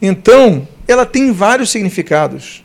Então, 0.00 0.66
ela 0.86 1.04
tem 1.04 1.32
vários 1.32 1.70
significados. 1.70 2.64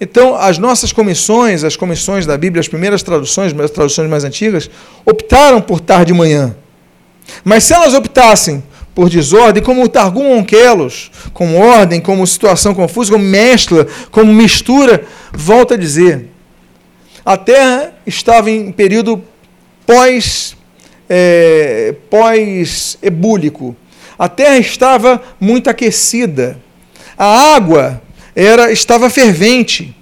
Então, 0.00 0.34
as 0.34 0.58
nossas 0.58 0.92
comissões, 0.92 1.64
as 1.64 1.76
comissões 1.76 2.26
da 2.26 2.36
Bíblia, 2.36 2.60
as 2.60 2.68
primeiras 2.68 3.02
traduções, 3.02 3.58
as 3.58 3.70
traduções 3.70 4.10
mais 4.10 4.24
antigas, 4.24 4.68
optaram 5.04 5.60
por 5.60 5.80
tarde 5.80 6.12
e 6.12 6.16
manhã. 6.16 6.56
Mas 7.44 7.64
se 7.64 7.72
elas 7.72 7.94
optassem 7.94 8.62
por 8.94 9.08
desordem, 9.08 9.62
como 9.62 9.82
o 9.82 9.88
Targum 9.88 10.38
Onkelos, 10.38 11.10
como 11.32 11.56
ordem, 11.56 12.00
como 12.00 12.26
situação 12.26 12.74
confusa, 12.74 13.12
como 13.12 13.24
mescla, 13.24 13.86
como 14.10 14.32
mistura, 14.32 15.04
volta 15.32 15.74
a 15.74 15.78
dizer. 15.78 16.28
A 17.24 17.36
Terra 17.36 17.94
estava 18.06 18.50
em 18.50 18.70
período 18.72 19.22
pós, 19.86 20.56
é, 21.08 21.94
pós-ebúlico. 22.10 23.76
A 24.18 24.28
Terra 24.28 24.58
estava 24.58 25.22
muito 25.40 25.70
aquecida. 25.70 26.58
A 27.16 27.54
água 27.54 28.02
era 28.34 28.72
estava 28.72 29.08
fervente. 29.08 29.96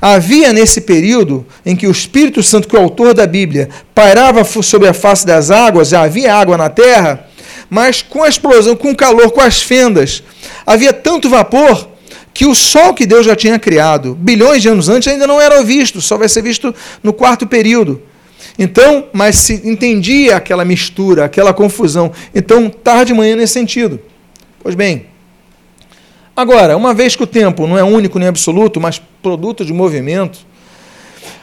Havia 0.00 0.52
nesse 0.52 0.82
período 0.82 1.46
em 1.64 1.74
que 1.74 1.86
o 1.86 1.90
Espírito 1.90 2.42
Santo, 2.42 2.68
que 2.68 2.76
é 2.76 2.78
o 2.78 2.82
autor 2.82 3.14
da 3.14 3.26
Bíblia, 3.26 3.68
pairava 3.94 4.44
sobre 4.44 4.88
a 4.88 4.92
face 4.92 5.26
das 5.26 5.50
águas, 5.50 5.88
já 5.88 6.02
havia 6.02 6.34
água 6.34 6.56
na 6.56 6.68
terra, 6.68 7.26
mas 7.68 8.02
com 8.02 8.22
a 8.22 8.28
explosão, 8.28 8.76
com 8.76 8.90
o 8.90 8.96
calor, 8.96 9.30
com 9.30 9.40
as 9.40 9.60
fendas, 9.62 10.22
Havia 10.66 10.92
tanto 10.92 11.30
vapor 11.30 11.88
que 12.34 12.44
o 12.44 12.54
Sol 12.54 12.92
que 12.92 13.06
Deus 13.06 13.24
já 13.24 13.36
tinha 13.36 13.58
criado 13.58 14.14
bilhões 14.14 14.60
de 14.60 14.68
anos 14.68 14.88
antes 14.88 15.08
ainda 15.08 15.26
não 15.26 15.40
era 15.40 15.62
visto, 15.62 16.00
só 16.00 16.18
vai 16.18 16.28
ser 16.28 16.42
visto 16.42 16.74
no 17.02 17.12
quarto 17.12 17.46
período. 17.46 18.02
Então, 18.58 19.06
mas 19.12 19.36
se 19.36 19.62
entendia 19.64 20.36
aquela 20.36 20.64
mistura, 20.64 21.24
aquela 21.24 21.54
confusão. 21.54 22.10
Então, 22.34 22.68
tarde 22.68 23.12
de 23.12 23.14
manhã 23.14 23.36
nesse 23.36 23.52
sentido. 23.52 24.00
Pois 24.62 24.74
bem, 24.74 25.06
agora, 26.34 26.76
uma 26.76 26.92
vez 26.92 27.14
que 27.14 27.22
o 27.22 27.26
tempo 27.26 27.66
não 27.66 27.78
é 27.78 27.84
único 27.84 28.18
nem 28.18 28.28
absoluto, 28.28 28.80
mas 28.80 29.00
produto 29.22 29.64
de 29.64 29.72
movimento, 29.72 30.40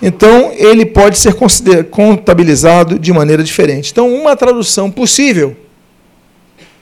então 0.01 0.51
ele 0.53 0.86
pode 0.86 1.17
ser 1.17 1.36
contabilizado 1.89 2.99
de 2.99 3.13
maneira 3.13 3.43
diferente. 3.43 3.91
Então, 3.91 4.13
uma 4.13 4.36
tradução 4.36 4.91
possível 4.91 5.55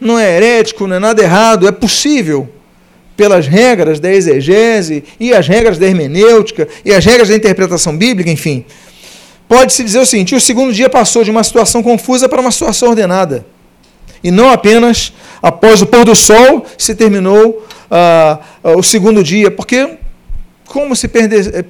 não 0.01 0.17
é 0.17 0.35
herético, 0.35 0.87
não 0.87 0.95
é 0.95 0.99
nada 0.99 1.21
errado, 1.21 1.67
é 1.67 1.71
possível 1.71 2.49
pelas 3.15 3.45
regras 3.45 3.99
da 3.99 4.11
exegese 4.11 5.03
e 5.19 5.31
as 5.31 5.47
regras 5.47 5.77
da 5.77 5.85
hermenêutica 5.85 6.67
e 6.83 6.91
as 6.91 7.05
regras 7.05 7.29
da 7.29 7.35
interpretação 7.35 7.95
bíblica, 7.95 8.31
enfim. 8.31 8.65
Pode-se 9.47 9.83
dizer 9.83 9.99
o 9.99 10.05
seguinte: 10.05 10.33
o 10.33 10.41
segundo 10.41 10.73
dia 10.73 10.89
passou 10.89 11.23
de 11.23 11.29
uma 11.29 11.43
situação 11.43 11.83
confusa 11.83 12.27
para 12.27 12.41
uma 12.41 12.51
situação 12.51 12.89
ordenada. 12.89 13.45
E 14.23 14.31
não 14.31 14.49
apenas 14.49 15.13
após 15.41 15.81
o 15.81 15.85
pôr 15.85 16.03
do 16.03 16.15
sol 16.15 16.65
se 16.77 16.95
terminou 16.95 17.65
ah, 17.89 18.39
ah 18.63 18.71
o 18.71 18.81
segundo 18.81 19.23
dia, 19.23 19.51
porque 19.51 19.97
como 20.65 20.95
se 20.95 21.09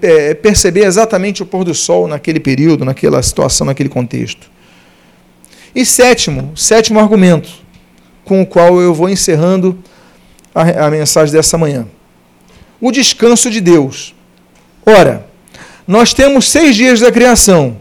é, 0.04 0.34
perceber 0.36 0.86
exatamente 0.86 1.42
o 1.42 1.46
pôr 1.46 1.64
do 1.64 1.74
sol 1.74 2.08
naquele 2.08 2.40
período, 2.40 2.86
naquela 2.86 3.22
situação, 3.24 3.66
naquele 3.66 3.90
contexto? 3.90 4.50
E 5.74 5.86
sétimo, 5.86 6.52
sétimo 6.56 7.00
argumento, 7.00 7.50
com 8.24 8.42
o 8.42 8.46
qual 8.46 8.80
eu 8.82 8.94
vou 8.94 9.10
encerrando 9.10 9.78
a, 10.54 10.86
a 10.86 10.92
mensagem 10.92 11.34
dessa 11.34 11.58
manhã. 11.58 11.88
O 12.80 12.92
descanso 12.92 13.50
de 13.50 13.62
Deus. 13.62 14.16
Ora, 14.86 15.26
nós 15.88 16.14
temos 16.14 16.50
seis 16.50 16.76
dias 16.76 17.00
da 17.00 17.12
criação. 17.12 17.78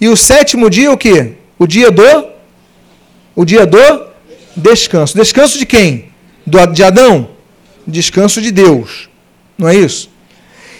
E 0.00 0.08
o 0.08 0.16
sétimo 0.16 0.70
dia 0.70 0.88
é 0.88 0.90
o 0.90 0.96
quê? 0.96 1.34
O 1.58 1.66
dia 1.66 1.90
do? 1.90 2.26
O 3.34 3.44
dia 3.44 3.66
do 3.66 4.06
descanso. 4.56 5.16
Descanso 5.16 5.58
de 5.58 5.66
quem? 5.66 6.10
Do, 6.46 6.64
de 6.66 6.82
Adão? 6.82 7.30
Descanso 7.86 8.40
de 8.40 8.50
Deus. 8.50 9.08
Não 9.58 9.68
é 9.68 9.74
isso? 9.74 10.10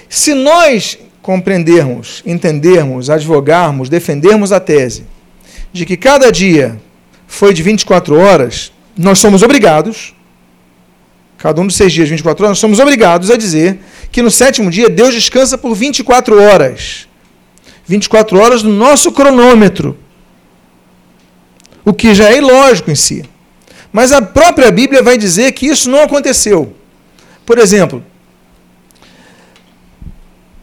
Se 0.09 0.35
nós 0.35 0.99
compreendermos, 1.23 2.23
entendermos, 2.27 3.11
advogarmos, 3.11 3.89
defendermos 3.89 4.53
a 4.53 4.59
tese 4.59 5.05
de 5.73 5.85
que 5.87 5.97
cada 5.97 6.31
dia 6.33 6.81
foi 7.27 7.55
de 7.55 7.63
24 7.63 8.19
horas, 8.19 8.73
nós 9.03 9.19
somos 9.19 9.43
obrigados 9.43 10.15
cada 11.41 11.59
um 11.59 11.67
dos 11.67 11.75
seis 11.75 11.91
dias, 11.91 12.07
24 12.07 12.45
horas, 12.45 12.51
nós 12.51 12.59
somos 12.59 12.79
obrigados 12.79 13.31
a 13.31 13.37
dizer 13.37 13.81
que 14.13 14.21
no 14.21 14.31
sétimo 14.31 14.71
dia 14.71 14.91
Deus 14.91 15.15
descansa 15.15 15.57
por 15.57 15.75
24 15.75 16.39
horas. 16.39 17.09
24 17.87 18.39
horas 18.39 18.63
no 18.63 18.71
nosso 18.71 19.11
cronômetro. 19.11 19.97
O 21.83 21.95
que 21.95 22.15
já 22.15 22.29
é 22.29 22.37
ilógico 22.37 22.91
em 22.91 22.95
si. 22.95 23.25
Mas 23.91 24.13
a 24.13 24.21
própria 24.21 24.71
Bíblia 24.71 25.03
vai 25.03 25.17
dizer 25.17 25.53
que 25.53 25.67
isso 25.67 25.89
não 25.89 26.03
aconteceu. 26.03 26.77
Por 27.47 27.59
exemplo, 27.59 28.05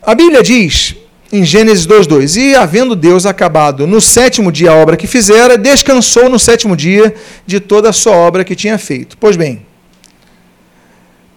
a 0.04 0.14
Bíblia 0.14 0.44
diz 0.44 0.96
em 1.32 1.44
Gênesis 1.44 1.86
2:2: 1.86 2.36
E 2.36 2.56
havendo 2.56 2.96
Deus 2.96 3.26
acabado 3.26 3.86
no 3.86 4.00
sétimo 4.00 4.52
dia 4.52 4.72
a 4.72 4.76
obra 4.76 4.98
que 4.98 5.08
fizera, 5.08 5.58
descansou 5.58 6.30
no 6.30 6.40
sétimo 6.40 6.76
dia 6.76 7.14
de 7.46 7.60
toda 7.60 7.90
a 7.90 7.94
sua 7.94 8.14
obra 8.16 8.44
que 8.44 8.56
tinha 8.56 8.78
feito. 8.78 9.18
Pois 9.18 9.36
bem, 9.36 9.62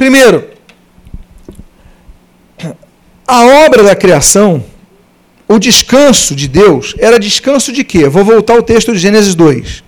Primeiro, 0.01 0.49
a 3.29 3.45
obra 3.67 3.83
da 3.83 3.95
criação, 3.95 4.65
o 5.47 5.59
descanso 5.59 6.35
de 6.35 6.49
Deus, 6.49 6.95
era 6.99 7.19
descanso 7.19 7.71
de 7.71 7.85
quê? 7.85 8.09
Vou 8.09 8.25
voltar 8.25 8.55
ao 8.55 8.63
texto 8.63 8.95
de 8.95 8.99
Gênesis 8.99 9.35
2. 9.35 9.85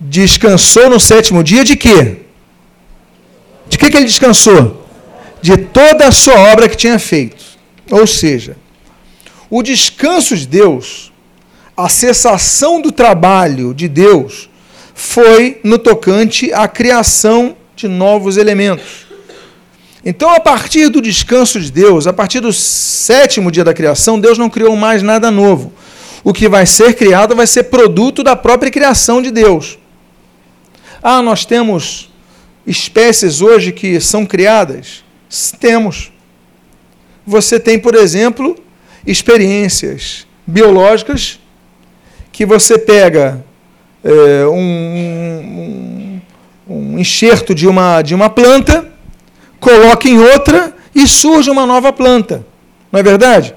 Descansou 0.00 0.88
no 0.88 0.98
sétimo 0.98 1.44
dia 1.44 1.62
de 1.62 1.76
quê? 1.76 2.22
De 3.68 3.76
que, 3.76 3.90
que 3.90 3.98
ele 3.98 4.06
descansou? 4.06 4.88
De 5.42 5.58
toda 5.58 6.08
a 6.08 6.10
sua 6.10 6.38
obra 6.52 6.70
que 6.70 6.76
tinha 6.84 6.98
feito. 6.98 7.44
Ou 7.90 8.06
seja, 8.06 8.56
o 9.48 9.62
descanso 9.62 10.36
de 10.36 10.46
Deus, 10.46 11.12
a 11.76 11.88
cessação 11.88 12.80
do 12.80 12.90
trabalho 12.90 13.72
de 13.72 13.88
Deus, 13.88 14.48
foi 14.94 15.60
no 15.62 15.78
tocante 15.78 16.52
à 16.52 16.66
criação 16.66 17.56
de 17.76 17.86
novos 17.86 18.36
elementos. 18.36 19.06
Então, 20.04 20.30
a 20.30 20.40
partir 20.40 20.88
do 20.88 21.02
descanso 21.02 21.60
de 21.60 21.70
Deus, 21.70 22.06
a 22.06 22.12
partir 22.12 22.40
do 22.40 22.52
sétimo 22.52 23.50
dia 23.50 23.64
da 23.64 23.74
criação, 23.74 24.18
Deus 24.18 24.38
não 24.38 24.48
criou 24.48 24.76
mais 24.76 25.02
nada 25.02 25.30
novo. 25.30 25.72
O 26.22 26.32
que 26.32 26.48
vai 26.48 26.64
ser 26.64 26.94
criado 26.94 27.36
vai 27.36 27.46
ser 27.46 27.64
produto 27.64 28.22
da 28.22 28.34
própria 28.34 28.70
criação 28.70 29.20
de 29.20 29.30
Deus. 29.30 29.78
Ah, 31.02 31.22
nós 31.22 31.44
temos 31.44 32.10
espécies 32.66 33.40
hoje 33.40 33.70
que 33.70 34.00
são 34.00 34.24
criadas? 34.24 35.04
Temos. 35.60 36.10
Você 37.26 37.58
tem, 37.58 37.78
por 37.78 37.94
exemplo, 37.94 38.56
experiências 39.06 40.26
biológicas 40.46 41.40
que 42.32 42.46
você 42.46 42.78
pega 42.78 43.44
é, 44.04 44.46
um, 44.46 44.56
um 44.58 45.96
um 46.68 46.98
enxerto 46.98 47.54
de 47.54 47.66
uma, 47.66 48.02
de 48.02 48.14
uma 48.14 48.28
planta, 48.28 48.88
coloca 49.60 50.08
em 50.08 50.18
outra 50.18 50.74
e 50.94 51.06
surge 51.06 51.48
uma 51.50 51.64
nova 51.64 51.92
planta. 51.92 52.44
Não 52.90 52.98
é 52.98 53.02
verdade? 53.02 53.54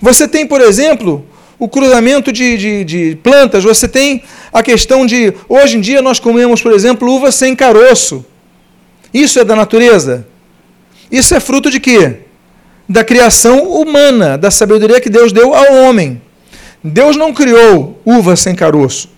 Você 0.00 0.28
tem, 0.28 0.46
por 0.46 0.60
exemplo, 0.60 1.26
o 1.58 1.68
cruzamento 1.68 2.32
de, 2.32 2.56
de, 2.56 2.84
de, 2.84 3.18
plantas, 3.22 3.64
você 3.64 3.88
tem 3.88 4.22
a 4.52 4.62
questão 4.62 5.04
de. 5.04 5.32
Hoje 5.48 5.76
em 5.76 5.80
dia 5.80 6.00
nós 6.00 6.20
comemos, 6.20 6.62
por 6.62 6.72
exemplo, 6.72 7.10
uva 7.10 7.32
sem 7.32 7.56
caroço. 7.56 8.24
Isso 9.12 9.38
é 9.38 9.44
da 9.44 9.56
natureza? 9.56 10.26
Isso 11.10 11.34
é 11.34 11.40
fruto 11.40 11.70
de 11.70 11.80
quê? 11.80 12.18
Da 12.88 13.02
criação 13.02 13.70
humana, 13.70 14.36
da 14.36 14.50
sabedoria 14.50 15.00
que 15.00 15.08
Deus 15.08 15.32
deu 15.32 15.54
ao 15.54 15.74
homem. 15.84 16.20
Deus 16.82 17.16
não 17.16 17.32
criou 17.32 18.00
uva 18.04 18.36
sem 18.36 18.54
caroço. 18.54 19.08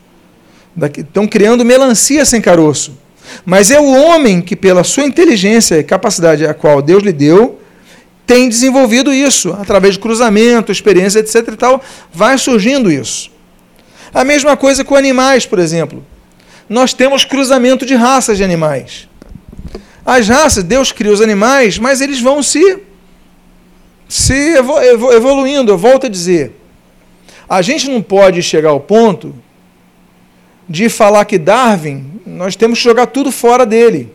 Estão 0.97 1.27
criando 1.27 1.65
melancia 1.65 2.25
sem 2.25 2.41
caroço. 2.41 2.97
Mas 3.45 3.71
é 3.71 3.81
o 3.81 3.93
homem 3.93 4.41
que, 4.41 4.55
pela 4.55 4.85
sua 4.85 5.05
inteligência 5.05 5.79
e 5.79 5.83
capacidade 5.83 6.47
a 6.47 6.55
qual 6.55 6.81
Deus 6.81 7.03
lhe 7.03 7.13
deu, 7.13 7.61
tem 8.27 8.49
desenvolvido 8.49 9.13
isso, 9.13 9.53
através 9.53 9.95
de 9.95 10.01
cruzamento, 10.01 10.73
experiência, 10.73 11.21
etc. 11.21 11.49
e 11.49 11.57
tal, 11.57 11.83
vai 12.13 12.37
surgindo 12.39 12.91
isso. 12.91 13.31
A 14.13 14.25
mesma 14.25 14.57
coisa 14.57 14.85
com 14.85 14.97
animais, 14.97 15.47
por 15.47 15.59
exemplo. 15.59 16.05
Nós 16.69 16.93
temos 16.93 17.25
cruzamento 17.25 17.87
de 17.87 17.95
raças 17.95 18.37
de 18.37 18.45
animais. 18.45 19.09
As 20.05 20.29
raças, 20.29 20.65
Deus 20.65 20.91
cria 20.91 21.13
os 21.13 21.21
animais, 21.21 21.79
mas 21.79 22.01
eles 22.01 22.21
vão 22.21 22.43
se, 22.43 22.79
se 24.09 24.55
evoluindo. 24.57 25.73
Eu 25.73 25.79
volto 25.79 26.07
a 26.07 26.11
dizer. 26.11 26.53
A 27.49 27.63
gente 27.63 27.89
não 27.89 28.03
pode 28.03 28.43
chegar 28.43 28.71
ao 28.71 28.81
ponto 28.81 29.35
de 30.69 30.89
falar 30.89 31.25
que 31.25 31.39
Darwin, 31.39 32.21
nós 32.27 32.57
temos 32.57 32.79
que 32.79 32.85
jogar 32.85 33.07
tudo 33.07 33.31
fora 33.31 33.65
dele. 33.65 34.13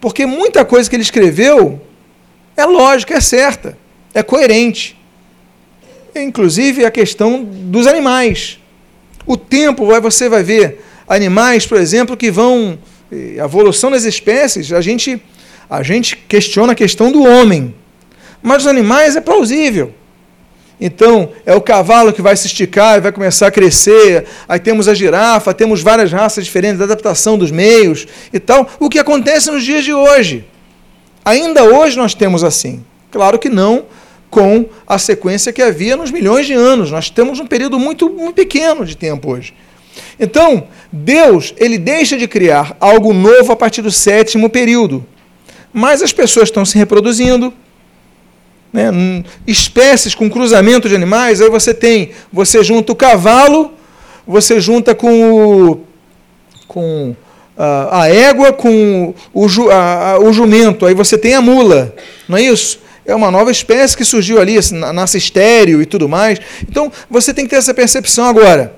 Porque 0.00 0.26
muita 0.26 0.64
coisa 0.64 0.88
que 0.88 0.96
ele 0.96 1.02
escreveu 1.02 1.80
é 2.56 2.64
lógica, 2.64 3.14
é 3.14 3.20
certa, 3.20 3.78
é 4.12 4.22
coerente. 4.22 4.96
Inclusive 6.14 6.84
a 6.84 6.90
questão 6.90 7.44
dos 7.44 7.86
animais. 7.86 8.58
O 9.24 9.36
tempo, 9.36 9.86
você 10.00 10.28
vai 10.28 10.42
ver 10.42 10.84
animais, 11.06 11.66
por 11.66 11.78
exemplo, 11.78 12.16
que 12.16 12.30
vão. 12.30 12.78
A 13.10 13.44
evolução 13.44 13.90
das 13.90 14.04
espécies, 14.04 14.70
a 14.70 14.82
gente, 14.82 15.22
a 15.70 15.82
gente 15.82 16.14
questiona 16.14 16.72
a 16.72 16.76
questão 16.76 17.10
do 17.10 17.22
homem. 17.22 17.74
Mas 18.42 18.62
os 18.62 18.66
animais 18.68 19.16
é 19.16 19.20
plausível. 19.20 19.92
Então, 20.80 21.30
é 21.44 21.54
o 21.54 21.60
cavalo 21.60 22.12
que 22.12 22.22
vai 22.22 22.36
se 22.36 22.46
esticar 22.46 22.98
e 22.98 23.00
vai 23.00 23.10
começar 23.10 23.48
a 23.48 23.50
crescer. 23.50 24.26
Aí 24.48 24.60
temos 24.60 24.86
a 24.86 24.94
girafa, 24.94 25.52
temos 25.52 25.82
várias 25.82 26.12
raças 26.12 26.44
diferentes 26.44 26.78
da 26.78 26.84
adaptação 26.84 27.36
dos 27.36 27.50
meios 27.50 28.06
e 28.32 28.38
tal. 28.38 28.68
O 28.78 28.88
que 28.88 28.98
acontece 28.98 29.50
nos 29.50 29.64
dias 29.64 29.84
de 29.84 29.92
hoje? 29.92 30.44
Ainda 31.24 31.64
hoje 31.64 31.96
nós 31.96 32.14
temos 32.14 32.44
assim. 32.44 32.84
Claro 33.10 33.38
que 33.38 33.48
não 33.48 33.86
com 34.30 34.66
a 34.86 34.98
sequência 34.98 35.52
que 35.52 35.62
havia 35.62 35.96
nos 35.96 36.10
milhões 36.10 36.46
de 36.46 36.52
anos. 36.52 36.90
Nós 36.90 37.10
temos 37.10 37.40
um 37.40 37.46
período 37.46 37.78
muito, 37.78 38.08
muito 38.08 38.34
pequeno 38.34 38.84
de 38.84 38.96
tempo 38.96 39.32
hoje. 39.32 39.54
Então, 40.20 40.68
Deus, 40.92 41.54
ele 41.56 41.78
deixa 41.78 42.16
de 42.16 42.28
criar 42.28 42.76
algo 42.78 43.12
novo 43.12 43.50
a 43.50 43.56
partir 43.56 43.82
do 43.82 43.90
sétimo 43.90 44.48
período. 44.48 45.04
Mas 45.72 46.02
as 46.02 46.12
pessoas 46.12 46.48
estão 46.48 46.64
se 46.64 46.78
reproduzindo, 46.78 47.52
né, 48.72 49.24
espécies 49.46 50.14
com 50.14 50.28
cruzamento 50.28 50.88
de 50.88 50.94
animais, 50.94 51.40
aí 51.40 51.48
você 51.48 51.72
tem, 51.72 52.10
você 52.32 52.62
junta 52.62 52.92
o 52.92 52.96
cavalo, 52.96 53.72
você 54.26 54.60
junta 54.60 54.94
com 54.94 55.32
o, 55.32 55.80
com 56.66 57.16
a, 57.56 58.02
a 58.02 58.08
égua 58.08 58.52
com 58.52 59.14
o, 59.32 59.48
ju, 59.48 59.70
a, 59.70 60.12
a, 60.12 60.18
o 60.20 60.32
jumento, 60.32 60.86
aí 60.86 60.94
você 60.94 61.16
tem 61.16 61.34
a 61.34 61.40
mula, 61.40 61.94
não 62.28 62.36
é 62.36 62.42
isso? 62.42 62.80
É 63.04 63.14
uma 63.14 63.30
nova 63.30 63.50
espécie 63.50 63.96
que 63.96 64.04
surgiu 64.04 64.38
ali, 64.38 64.58
assim, 64.58 64.76
nasce 64.76 65.16
estéreo 65.16 65.80
e 65.80 65.86
tudo 65.86 66.06
mais. 66.06 66.38
Então 66.68 66.92
você 67.08 67.32
tem 67.32 67.46
que 67.46 67.50
ter 67.50 67.56
essa 67.56 67.72
percepção 67.72 68.26
agora. 68.26 68.74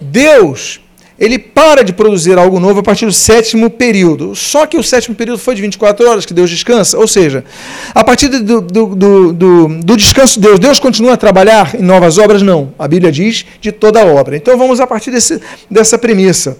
Deus 0.00 0.80
ele 1.18 1.36
para 1.36 1.82
de 1.82 1.92
produzir 1.92 2.38
algo 2.38 2.60
novo 2.60 2.78
a 2.78 2.82
partir 2.82 3.04
do 3.04 3.12
sétimo 3.12 3.68
período. 3.68 4.36
Só 4.36 4.66
que 4.66 4.76
o 4.76 4.82
sétimo 4.84 5.16
período 5.16 5.38
foi 5.38 5.56
de 5.56 5.62
24 5.62 6.08
horas 6.08 6.24
que 6.24 6.32
Deus 6.32 6.48
descansa. 6.48 6.96
Ou 6.96 7.08
seja, 7.08 7.44
a 7.92 8.04
partir 8.04 8.28
do, 8.28 8.60
do, 8.60 8.94
do, 8.94 9.32
do, 9.32 9.96
descanso 9.96 10.34
de 10.34 10.46
Deus, 10.46 10.60
Deus 10.60 10.78
continua 10.78 11.14
a 11.14 11.16
trabalhar 11.16 11.74
em 11.74 11.82
novas 11.82 12.18
obras? 12.18 12.40
Não. 12.40 12.72
A 12.78 12.86
Bíblia 12.86 13.10
diz 13.10 13.44
de 13.60 13.72
toda 13.72 14.04
obra. 14.06 14.36
Então 14.36 14.56
vamos 14.56 14.78
a 14.78 14.86
partir 14.86 15.10
desse, 15.10 15.40
dessa 15.68 15.98
premissa. 15.98 16.56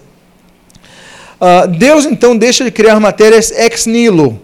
Uh, 1.39 1.65
Deus 1.69 2.03
então 2.03 2.35
deixa 2.35 2.65
de 2.65 2.71
criar 2.71 2.99
matérias 2.99 3.51
ex 3.51 3.85
nihilo, 3.85 4.41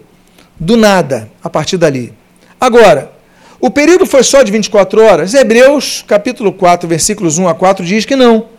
do 0.58 0.78
nada, 0.78 1.30
a 1.44 1.50
partir 1.50 1.76
dali. 1.76 2.14
Agora, 2.58 3.12
o 3.60 3.68
período 3.68 4.06
foi 4.06 4.22
só 4.22 4.42
de 4.42 4.50
24 4.50 5.02
horas? 5.02 5.34
Hebreus, 5.34 6.02
capítulo 6.08 6.54
4, 6.54 6.88
versículos 6.88 7.36
1 7.36 7.48
a 7.48 7.54
4, 7.54 7.84
diz 7.84 8.06
que 8.06 8.16
não 8.16 8.55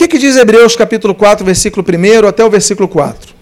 que, 0.00 0.08
que 0.08 0.18
diz 0.18 0.36
Hebreus 0.36 0.74
capítulo 0.76 1.14
4, 1.14 1.44
versículo 1.44 1.84
1 1.86 2.26
até 2.26 2.42
o 2.42 2.48
versículo 2.48 2.88
4? 2.88 3.34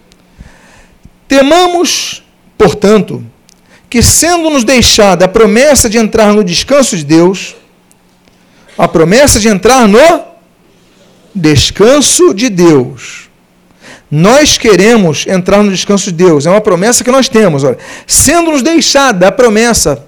Temamos, 1.28 2.24
portanto, 2.56 3.24
que 3.88 4.02
sendo-nos 4.02 4.64
deixada 4.64 5.26
a 5.26 5.28
promessa 5.28 5.88
de 5.88 5.98
entrar 5.98 6.32
no 6.32 6.42
descanso 6.42 6.96
de 6.96 7.04
Deus, 7.04 7.54
a 8.76 8.88
promessa 8.88 9.38
de 9.38 9.46
entrar 9.46 9.86
no 9.86 10.24
descanso 11.32 12.34
de 12.34 12.48
Deus. 12.48 13.28
Nós 14.11 14.59
queremos 14.59 15.26
entrar 15.28 15.62
no 15.62 15.70
descanso 15.70 16.06
de 16.06 16.24
Deus, 16.24 16.44
é 16.44 16.50
uma 16.50 16.61
promessa 16.61 17.04
que 17.04 17.11
nós 17.11 17.28
temos. 17.28 17.62
Olha. 17.62 17.78
Sendo-nos 18.04 18.62
deixada 18.62 19.28
a 19.28 19.32
promessa 19.32 20.04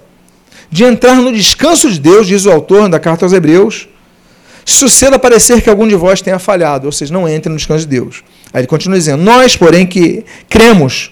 de 0.69 0.83
entrar 0.83 1.15
no 1.15 1.31
descanso 1.31 1.89
de 1.89 1.99
Deus, 1.99 2.27
diz 2.27 2.45
o 2.45 2.51
autor 2.51 2.89
da 2.89 2.99
carta 2.99 3.23
aos 3.23 3.31
Hebreus, 3.31 3.87
suceda 4.65 5.17
parecer 5.17 5.61
que 5.61 5.69
algum 5.69 5.87
de 5.87 5.95
vós 5.95 6.21
tenha 6.21 6.39
falhado, 6.39 6.85
ou 6.85 6.91
seja, 6.91 7.13
não 7.13 7.27
entre 7.27 7.49
no 7.49 7.57
descanso 7.57 7.85
de 7.85 7.97
Deus. 7.99 8.23
Aí 8.53 8.61
ele 8.61 8.67
continua 8.67 8.97
dizendo: 8.97 9.23
Nós, 9.23 9.55
porém, 9.55 9.85
que 9.85 10.23
cremos, 10.49 11.11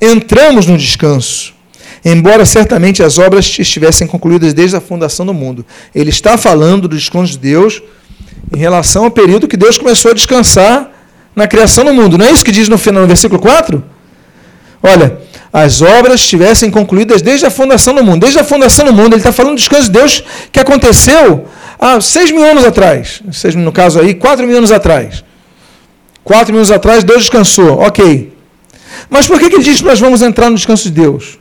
entramos 0.00 0.66
no 0.66 0.76
descanso, 0.76 1.54
embora 2.04 2.44
certamente 2.44 3.02
as 3.02 3.18
obras 3.18 3.58
estivessem 3.58 4.06
concluídas 4.06 4.52
desde 4.52 4.76
a 4.76 4.80
fundação 4.80 5.24
do 5.24 5.34
mundo. 5.34 5.64
Ele 5.94 6.10
está 6.10 6.36
falando 6.36 6.88
do 6.88 6.96
descanso 6.96 7.32
de 7.32 7.38
Deus 7.38 7.82
em 8.52 8.58
relação 8.58 9.04
ao 9.04 9.10
período 9.10 9.48
que 9.48 9.56
Deus 9.56 9.78
começou 9.78 10.10
a 10.10 10.14
descansar 10.14 10.90
na 11.34 11.46
criação 11.46 11.84
do 11.84 11.94
mundo. 11.94 12.18
Não 12.18 12.26
é 12.26 12.30
isso 12.30 12.44
que 12.44 12.52
diz 12.52 12.68
no 12.68 12.78
final, 12.78 13.02
no 13.02 13.08
versículo 13.08 13.40
4? 13.40 13.82
Olha, 14.82 15.18
as 15.52 15.82
obras 15.82 16.20
estivessem 16.20 16.70
concluídas 16.70 17.22
desde 17.22 17.46
a 17.46 17.50
fundação 17.50 17.94
do 17.94 18.04
mundo. 18.04 18.20
Desde 18.20 18.38
a 18.38 18.44
fundação 18.44 18.86
do 18.86 18.92
mundo, 18.92 19.14
ele 19.14 19.20
está 19.20 19.32
falando 19.32 19.54
do 19.54 19.58
descanso 19.58 19.84
de 19.84 19.92
Deus 19.92 20.24
que 20.52 20.60
aconteceu 20.60 21.46
ah, 21.82 21.98
seis 21.98 22.30
mil 22.30 22.44
anos 22.44 22.62
atrás, 22.62 23.22
seis, 23.32 23.54
no 23.54 23.72
caso 23.72 23.98
aí, 23.98 24.12
quatro 24.12 24.46
mil 24.46 24.58
anos 24.58 24.70
atrás. 24.70 25.24
Quatro 26.22 26.52
mil 26.52 26.60
anos 26.60 26.70
atrás, 26.70 27.02
Deus 27.02 27.22
descansou, 27.22 27.80
ok. 27.80 28.34
Mas 29.08 29.26
por 29.26 29.40
que, 29.40 29.48
que 29.48 29.56
ele 29.56 29.64
diz 29.64 29.78
que 29.78 29.86
nós 29.86 29.98
vamos 29.98 30.20
entrar 30.20 30.50
no 30.50 30.56
descanso 30.56 30.84
de 30.84 30.90
Deus? 30.90 31.38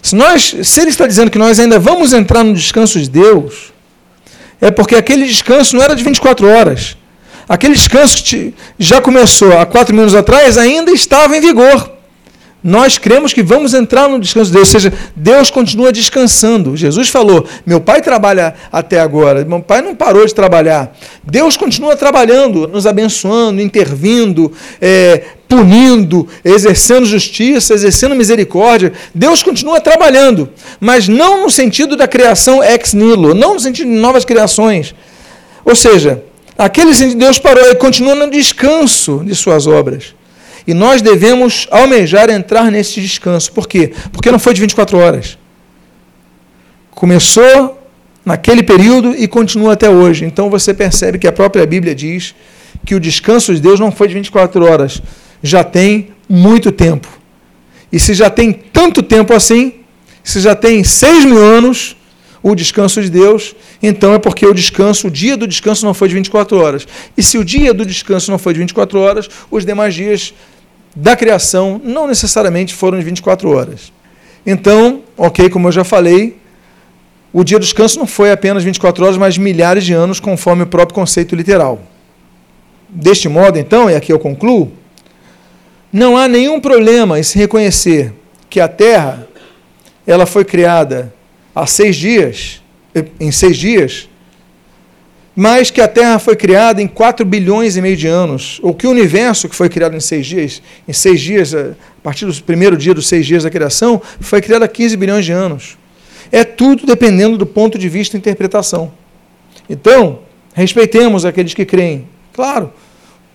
Se, 0.00 0.16
nós, 0.16 0.56
se 0.62 0.80
ele 0.80 0.88
está 0.88 1.06
dizendo 1.06 1.30
que 1.30 1.38
nós 1.38 1.60
ainda 1.60 1.78
vamos 1.78 2.14
entrar 2.14 2.42
no 2.42 2.54
descanso 2.54 2.98
de 2.98 3.10
Deus, 3.10 3.74
é 4.58 4.70
porque 4.70 4.96
aquele 4.96 5.26
descanso 5.26 5.76
não 5.76 5.82
era 5.82 5.94
de 5.94 6.02
24 6.02 6.48
horas. 6.48 6.96
Aquele 7.46 7.74
descanso 7.74 8.24
que 8.24 8.54
já 8.78 9.02
começou 9.02 9.58
há 9.58 9.66
quatro 9.66 9.94
mil 9.94 10.02
anos 10.02 10.14
atrás 10.14 10.56
ainda 10.56 10.90
estava 10.90 11.36
em 11.36 11.40
vigor 11.40 11.95
nós 12.66 12.98
cremos 12.98 13.32
que 13.32 13.44
vamos 13.44 13.74
entrar 13.74 14.08
no 14.08 14.18
descanso 14.18 14.50
de 14.50 14.56
Deus, 14.56 14.74
ou 14.74 14.80
seja, 14.80 14.92
Deus 15.14 15.52
continua 15.52 15.92
descansando. 15.92 16.76
Jesus 16.76 17.08
falou: 17.08 17.46
Meu 17.64 17.80
pai 17.80 18.02
trabalha 18.02 18.54
até 18.72 18.98
agora, 18.98 19.44
meu 19.44 19.60
pai 19.60 19.80
não 19.80 19.94
parou 19.94 20.26
de 20.26 20.34
trabalhar. 20.34 20.92
Deus 21.22 21.56
continua 21.56 21.94
trabalhando, 21.94 22.66
nos 22.66 22.84
abençoando, 22.84 23.62
intervindo, 23.62 24.52
é, 24.80 25.22
punindo, 25.48 26.26
exercendo 26.44 27.06
justiça, 27.06 27.72
exercendo 27.72 28.16
misericórdia. 28.16 28.92
Deus 29.14 29.44
continua 29.44 29.80
trabalhando, 29.80 30.48
mas 30.80 31.06
não 31.06 31.44
no 31.44 31.50
sentido 31.50 31.96
da 31.96 32.08
criação 32.08 32.64
ex 32.64 32.94
nihilo, 32.94 33.32
não 33.32 33.54
no 33.54 33.60
sentido 33.60 33.88
de 33.88 33.94
novas 33.94 34.24
criações. 34.24 34.92
Ou 35.64 35.76
seja, 35.76 36.20
aquele 36.58 36.92
sentido 36.92 37.20
Deus 37.20 37.38
parou 37.38 37.70
e 37.70 37.76
continua 37.76 38.16
no 38.16 38.28
descanso 38.28 39.22
de 39.24 39.36
suas 39.36 39.68
obras. 39.68 40.15
E 40.66 40.74
nós 40.74 41.00
devemos 41.00 41.68
almejar 41.70 42.28
entrar 42.28 42.70
nesse 42.70 43.00
descanso. 43.00 43.52
Por 43.52 43.68
quê? 43.68 43.92
Porque 44.12 44.30
não 44.30 44.38
foi 44.38 44.52
de 44.52 44.60
24 44.60 44.98
horas. 44.98 45.38
Começou 46.90 47.80
naquele 48.24 48.62
período 48.62 49.14
e 49.16 49.28
continua 49.28 49.74
até 49.74 49.88
hoje. 49.88 50.24
Então 50.24 50.50
você 50.50 50.74
percebe 50.74 51.18
que 51.18 51.28
a 51.28 51.32
própria 51.32 51.64
Bíblia 51.64 51.94
diz 51.94 52.34
que 52.84 52.94
o 52.94 53.00
descanso 53.00 53.54
de 53.54 53.60
Deus 53.60 53.78
não 53.78 53.92
foi 53.92 54.08
de 54.08 54.14
24 54.14 54.64
horas, 54.64 55.00
já 55.42 55.62
tem 55.62 56.08
muito 56.28 56.72
tempo. 56.72 57.08
E 57.92 58.00
se 58.00 58.14
já 58.14 58.28
tem 58.28 58.52
tanto 58.52 59.02
tempo 59.02 59.32
assim, 59.32 59.74
se 60.24 60.40
já 60.40 60.56
tem 60.56 60.82
6 60.82 61.24
mil 61.24 61.38
anos, 61.38 61.96
o 62.42 62.54
descanso 62.54 63.00
de 63.02 63.10
Deus, 63.10 63.54
então 63.82 64.14
é 64.14 64.18
porque 64.18 64.46
o 64.46 64.54
descanso, 64.54 65.08
o 65.08 65.10
dia 65.10 65.36
do 65.36 65.46
descanso 65.46 65.84
não 65.84 65.94
foi 65.94 66.08
de 66.08 66.14
24 66.14 66.56
horas. 66.58 66.86
E 67.16 67.22
se 67.22 67.38
o 67.38 67.44
dia 67.44 67.72
do 67.72 67.84
descanso 67.84 68.30
não 68.30 68.38
foi 68.38 68.52
de 68.52 68.60
24 68.60 69.00
horas, 69.00 69.28
os 69.50 69.64
demais 69.64 69.94
dias 69.94 70.34
da 70.96 71.14
criação 71.14 71.78
não 71.84 72.08
necessariamente 72.08 72.74
foram 72.74 72.98
de 72.98 73.04
24 73.04 73.50
horas. 73.50 73.92
Então, 74.46 75.02
ok, 75.14 75.50
como 75.50 75.68
eu 75.68 75.72
já 75.72 75.84
falei, 75.84 76.38
o 77.32 77.44
dia 77.44 77.58
do 77.58 77.62
descanso 77.62 77.98
não 77.98 78.06
foi 78.06 78.32
apenas 78.32 78.64
24 78.64 79.04
horas, 79.04 79.18
mas 79.18 79.36
milhares 79.36 79.84
de 79.84 79.92
anos, 79.92 80.18
conforme 80.18 80.62
o 80.62 80.66
próprio 80.66 80.94
conceito 80.94 81.36
literal. 81.36 81.82
Deste 82.88 83.28
modo, 83.28 83.58
então, 83.58 83.90
e 83.90 83.94
aqui 83.94 84.10
eu 84.10 84.18
concluo, 84.18 84.72
não 85.92 86.16
há 86.16 86.26
nenhum 86.26 86.58
problema 86.58 87.18
em 87.18 87.22
se 87.22 87.38
reconhecer 87.38 88.14
que 88.48 88.58
a 88.58 88.68
Terra 88.68 89.28
ela 90.06 90.24
foi 90.24 90.46
criada 90.46 91.12
há 91.54 91.66
seis 91.66 91.96
dias, 91.96 92.62
em 93.20 93.30
seis 93.30 93.58
dias, 93.58 94.08
mas 95.36 95.70
que 95.70 95.82
a 95.82 95.86
Terra 95.86 96.18
foi 96.18 96.34
criada 96.34 96.80
em 96.80 96.88
4 96.88 97.26
bilhões 97.26 97.76
e 97.76 97.82
meio 97.82 97.96
de 97.96 98.06
anos, 98.06 98.58
ou 98.62 98.72
que 98.72 98.86
o 98.86 98.90
universo 98.90 99.50
que 99.50 99.54
foi 99.54 99.68
criado 99.68 99.94
em 99.94 100.00
seis 100.00 100.26
dias, 100.26 100.62
em 100.88 100.94
seis 100.94 101.20
dias, 101.20 101.54
a 101.54 101.74
partir 102.02 102.24
do 102.24 102.34
primeiro 102.42 102.74
dia 102.74 102.94
dos 102.94 103.06
seis 103.06 103.26
dias 103.26 103.42
da 103.42 103.50
criação, 103.50 104.00
foi 104.18 104.40
criado 104.40 104.62
há 104.62 104.68
15 104.68 104.96
bilhões 104.96 105.26
de 105.26 105.32
anos. 105.32 105.76
É 106.32 106.42
tudo 106.42 106.86
dependendo 106.86 107.36
do 107.36 107.44
ponto 107.44 107.78
de 107.78 107.86
vista 107.86 108.16
e 108.16 108.18
interpretação. 108.18 108.90
Então, 109.68 110.20
respeitemos 110.54 111.26
aqueles 111.26 111.52
que 111.52 111.66
creem. 111.66 112.08
Claro 112.32 112.72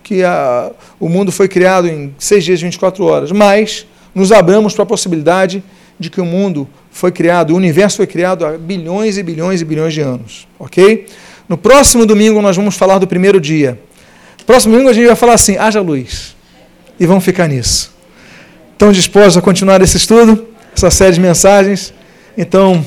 que 0.02 0.24
a, 0.24 0.72
o 0.98 1.08
mundo 1.08 1.30
foi 1.30 1.46
criado 1.46 1.86
em 1.86 2.12
seis 2.18 2.42
dias 2.44 2.60
e 2.60 2.64
24 2.64 3.04
horas, 3.04 3.30
mas 3.30 3.86
nos 4.12 4.32
abramos 4.32 4.74
para 4.74 4.82
a 4.82 4.86
possibilidade 4.86 5.62
de 6.00 6.10
que 6.10 6.20
o 6.20 6.24
mundo 6.24 6.68
foi 6.90 7.12
criado, 7.12 7.52
o 7.52 7.56
universo 7.56 7.98
foi 7.98 8.08
criado 8.08 8.44
há 8.44 8.58
bilhões 8.58 9.16
e 9.16 9.22
bilhões 9.22 9.60
e 9.60 9.64
bilhões 9.64 9.94
de 9.94 10.00
anos. 10.00 10.48
Ok? 10.58 11.06
No 11.52 11.58
próximo 11.58 12.06
domingo 12.06 12.40
nós 12.40 12.56
vamos 12.56 12.76
falar 12.76 12.96
do 12.96 13.06
primeiro 13.06 13.38
dia. 13.38 13.78
Próximo 14.46 14.72
domingo 14.72 14.88
a 14.88 14.94
gente 14.94 15.06
vai 15.06 15.14
falar 15.14 15.34
assim: 15.34 15.58
haja 15.58 15.82
luz. 15.82 16.34
E 16.98 17.04
vamos 17.04 17.22
ficar 17.22 17.46
nisso. 17.46 17.92
Estão 18.72 18.90
dispostos 18.90 19.36
a 19.36 19.42
continuar 19.42 19.82
esse 19.82 19.98
estudo, 19.98 20.48
essa 20.74 20.90
série 20.90 21.12
de 21.12 21.20
mensagens? 21.20 21.92
Então, 22.38 22.82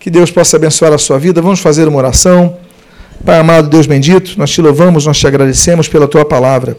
que 0.00 0.08
Deus 0.08 0.30
possa 0.30 0.56
abençoar 0.56 0.94
a 0.94 0.96
sua 0.96 1.18
vida. 1.18 1.42
Vamos 1.42 1.60
fazer 1.60 1.86
uma 1.86 1.98
oração. 1.98 2.56
Pai 3.26 3.38
amado, 3.38 3.68
Deus 3.68 3.86
bendito, 3.86 4.38
nós 4.38 4.48
te 4.48 4.62
louvamos, 4.62 5.04
nós 5.04 5.18
te 5.18 5.26
agradecemos 5.26 5.86
pela 5.86 6.08
tua 6.08 6.24
palavra. 6.24 6.78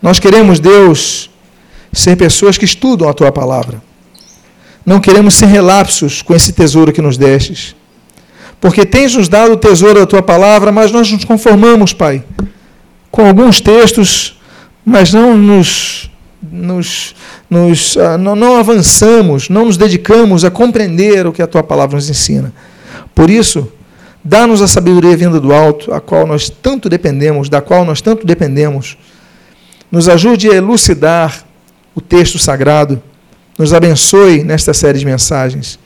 Nós 0.00 0.18
queremos, 0.18 0.58
Deus, 0.58 1.28
ser 1.92 2.16
pessoas 2.16 2.56
que 2.56 2.64
estudam 2.64 3.10
a 3.10 3.12
tua 3.12 3.30
palavra. 3.30 3.82
Não 4.86 5.00
queremos 5.00 5.34
ser 5.34 5.48
relapsos 5.48 6.22
com 6.22 6.34
esse 6.34 6.54
tesouro 6.54 6.94
que 6.94 7.02
nos 7.02 7.18
destes 7.18 7.78
porque 8.60 8.84
tens 8.84 9.14
nos 9.14 9.28
dado 9.28 9.52
o 9.52 9.56
tesouro 9.56 10.00
da 10.00 10.06
tua 10.06 10.22
palavra, 10.22 10.70
mas 10.70 10.92
nós 10.92 11.10
nos 11.10 11.24
conformamos, 11.24 11.92
Pai, 11.92 12.22
com 13.10 13.26
alguns 13.26 13.60
textos, 13.60 14.38
mas 14.84 15.12
não 15.12 15.36
nos, 15.36 16.10
nos, 16.42 17.14
nos 17.48 17.96
uh, 17.96 18.18
não, 18.18 18.36
não 18.36 18.58
avançamos, 18.58 19.48
não 19.48 19.64
nos 19.64 19.76
dedicamos 19.76 20.44
a 20.44 20.50
compreender 20.50 21.26
o 21.26 21.32
que 21.32 21.40
a 21.40 21.46
tua 21.46 21.62
palavra 21.62 21.96
nos 21.96 22.10
ensina. 22.10 22.52
Por 23.14 23.30
isso, 23.30 23.72
dá-nos 24.22 24.60
a 24.60 24.68
sabedoria 24.68 25.16
vinda 25.16 25.40
do 25.40 25.52
alto, 25.52 25.92
a 25.92 26.00
qual 26.00 26.26
nós 26.26 26.50
tanto 26.50 26.88
dependemos, 26.88 27.48
da 27.48 27.62
qual 27.62 27.84
nós 27.84 28.02
tanto 28.02 28.26
dependemos. 28.26 28.98
Nos 29.90 30.08
ajude 30.08 30.50
a 30.50 30.54
elucidar 30.54 31.44
o 31.94 32.00
texto 32.00 32.38
sagrado. 32.38 33.02
Nos 33.58 33.72
abençoe 33.72 34.44
nesta 34.44 34.72
série 34.72 34.98
de 34.98 35.04
mensagens. 35.04 35.78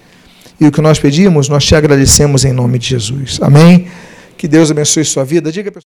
E 0.65 0.67
o 0.67 0.73
que 0.73 0.81
nós 0.81 0.99
pedimos, 0.99 1.47
nós 1.47 1.63
te 1.63 1.75
agradecemos 1.75 2.43
em 2.43 2.51
nome 2.51 2.79
de 2.79 2.89
Jesus. 2.89 3.39
Amém? 3.43 3.87
Que 4.35 4.49
Deus 4.49 4.71
abençoe 4.71 5.05
sua 5.05 5.23
vida. 5.23 5.53
Diga 5.53 5.71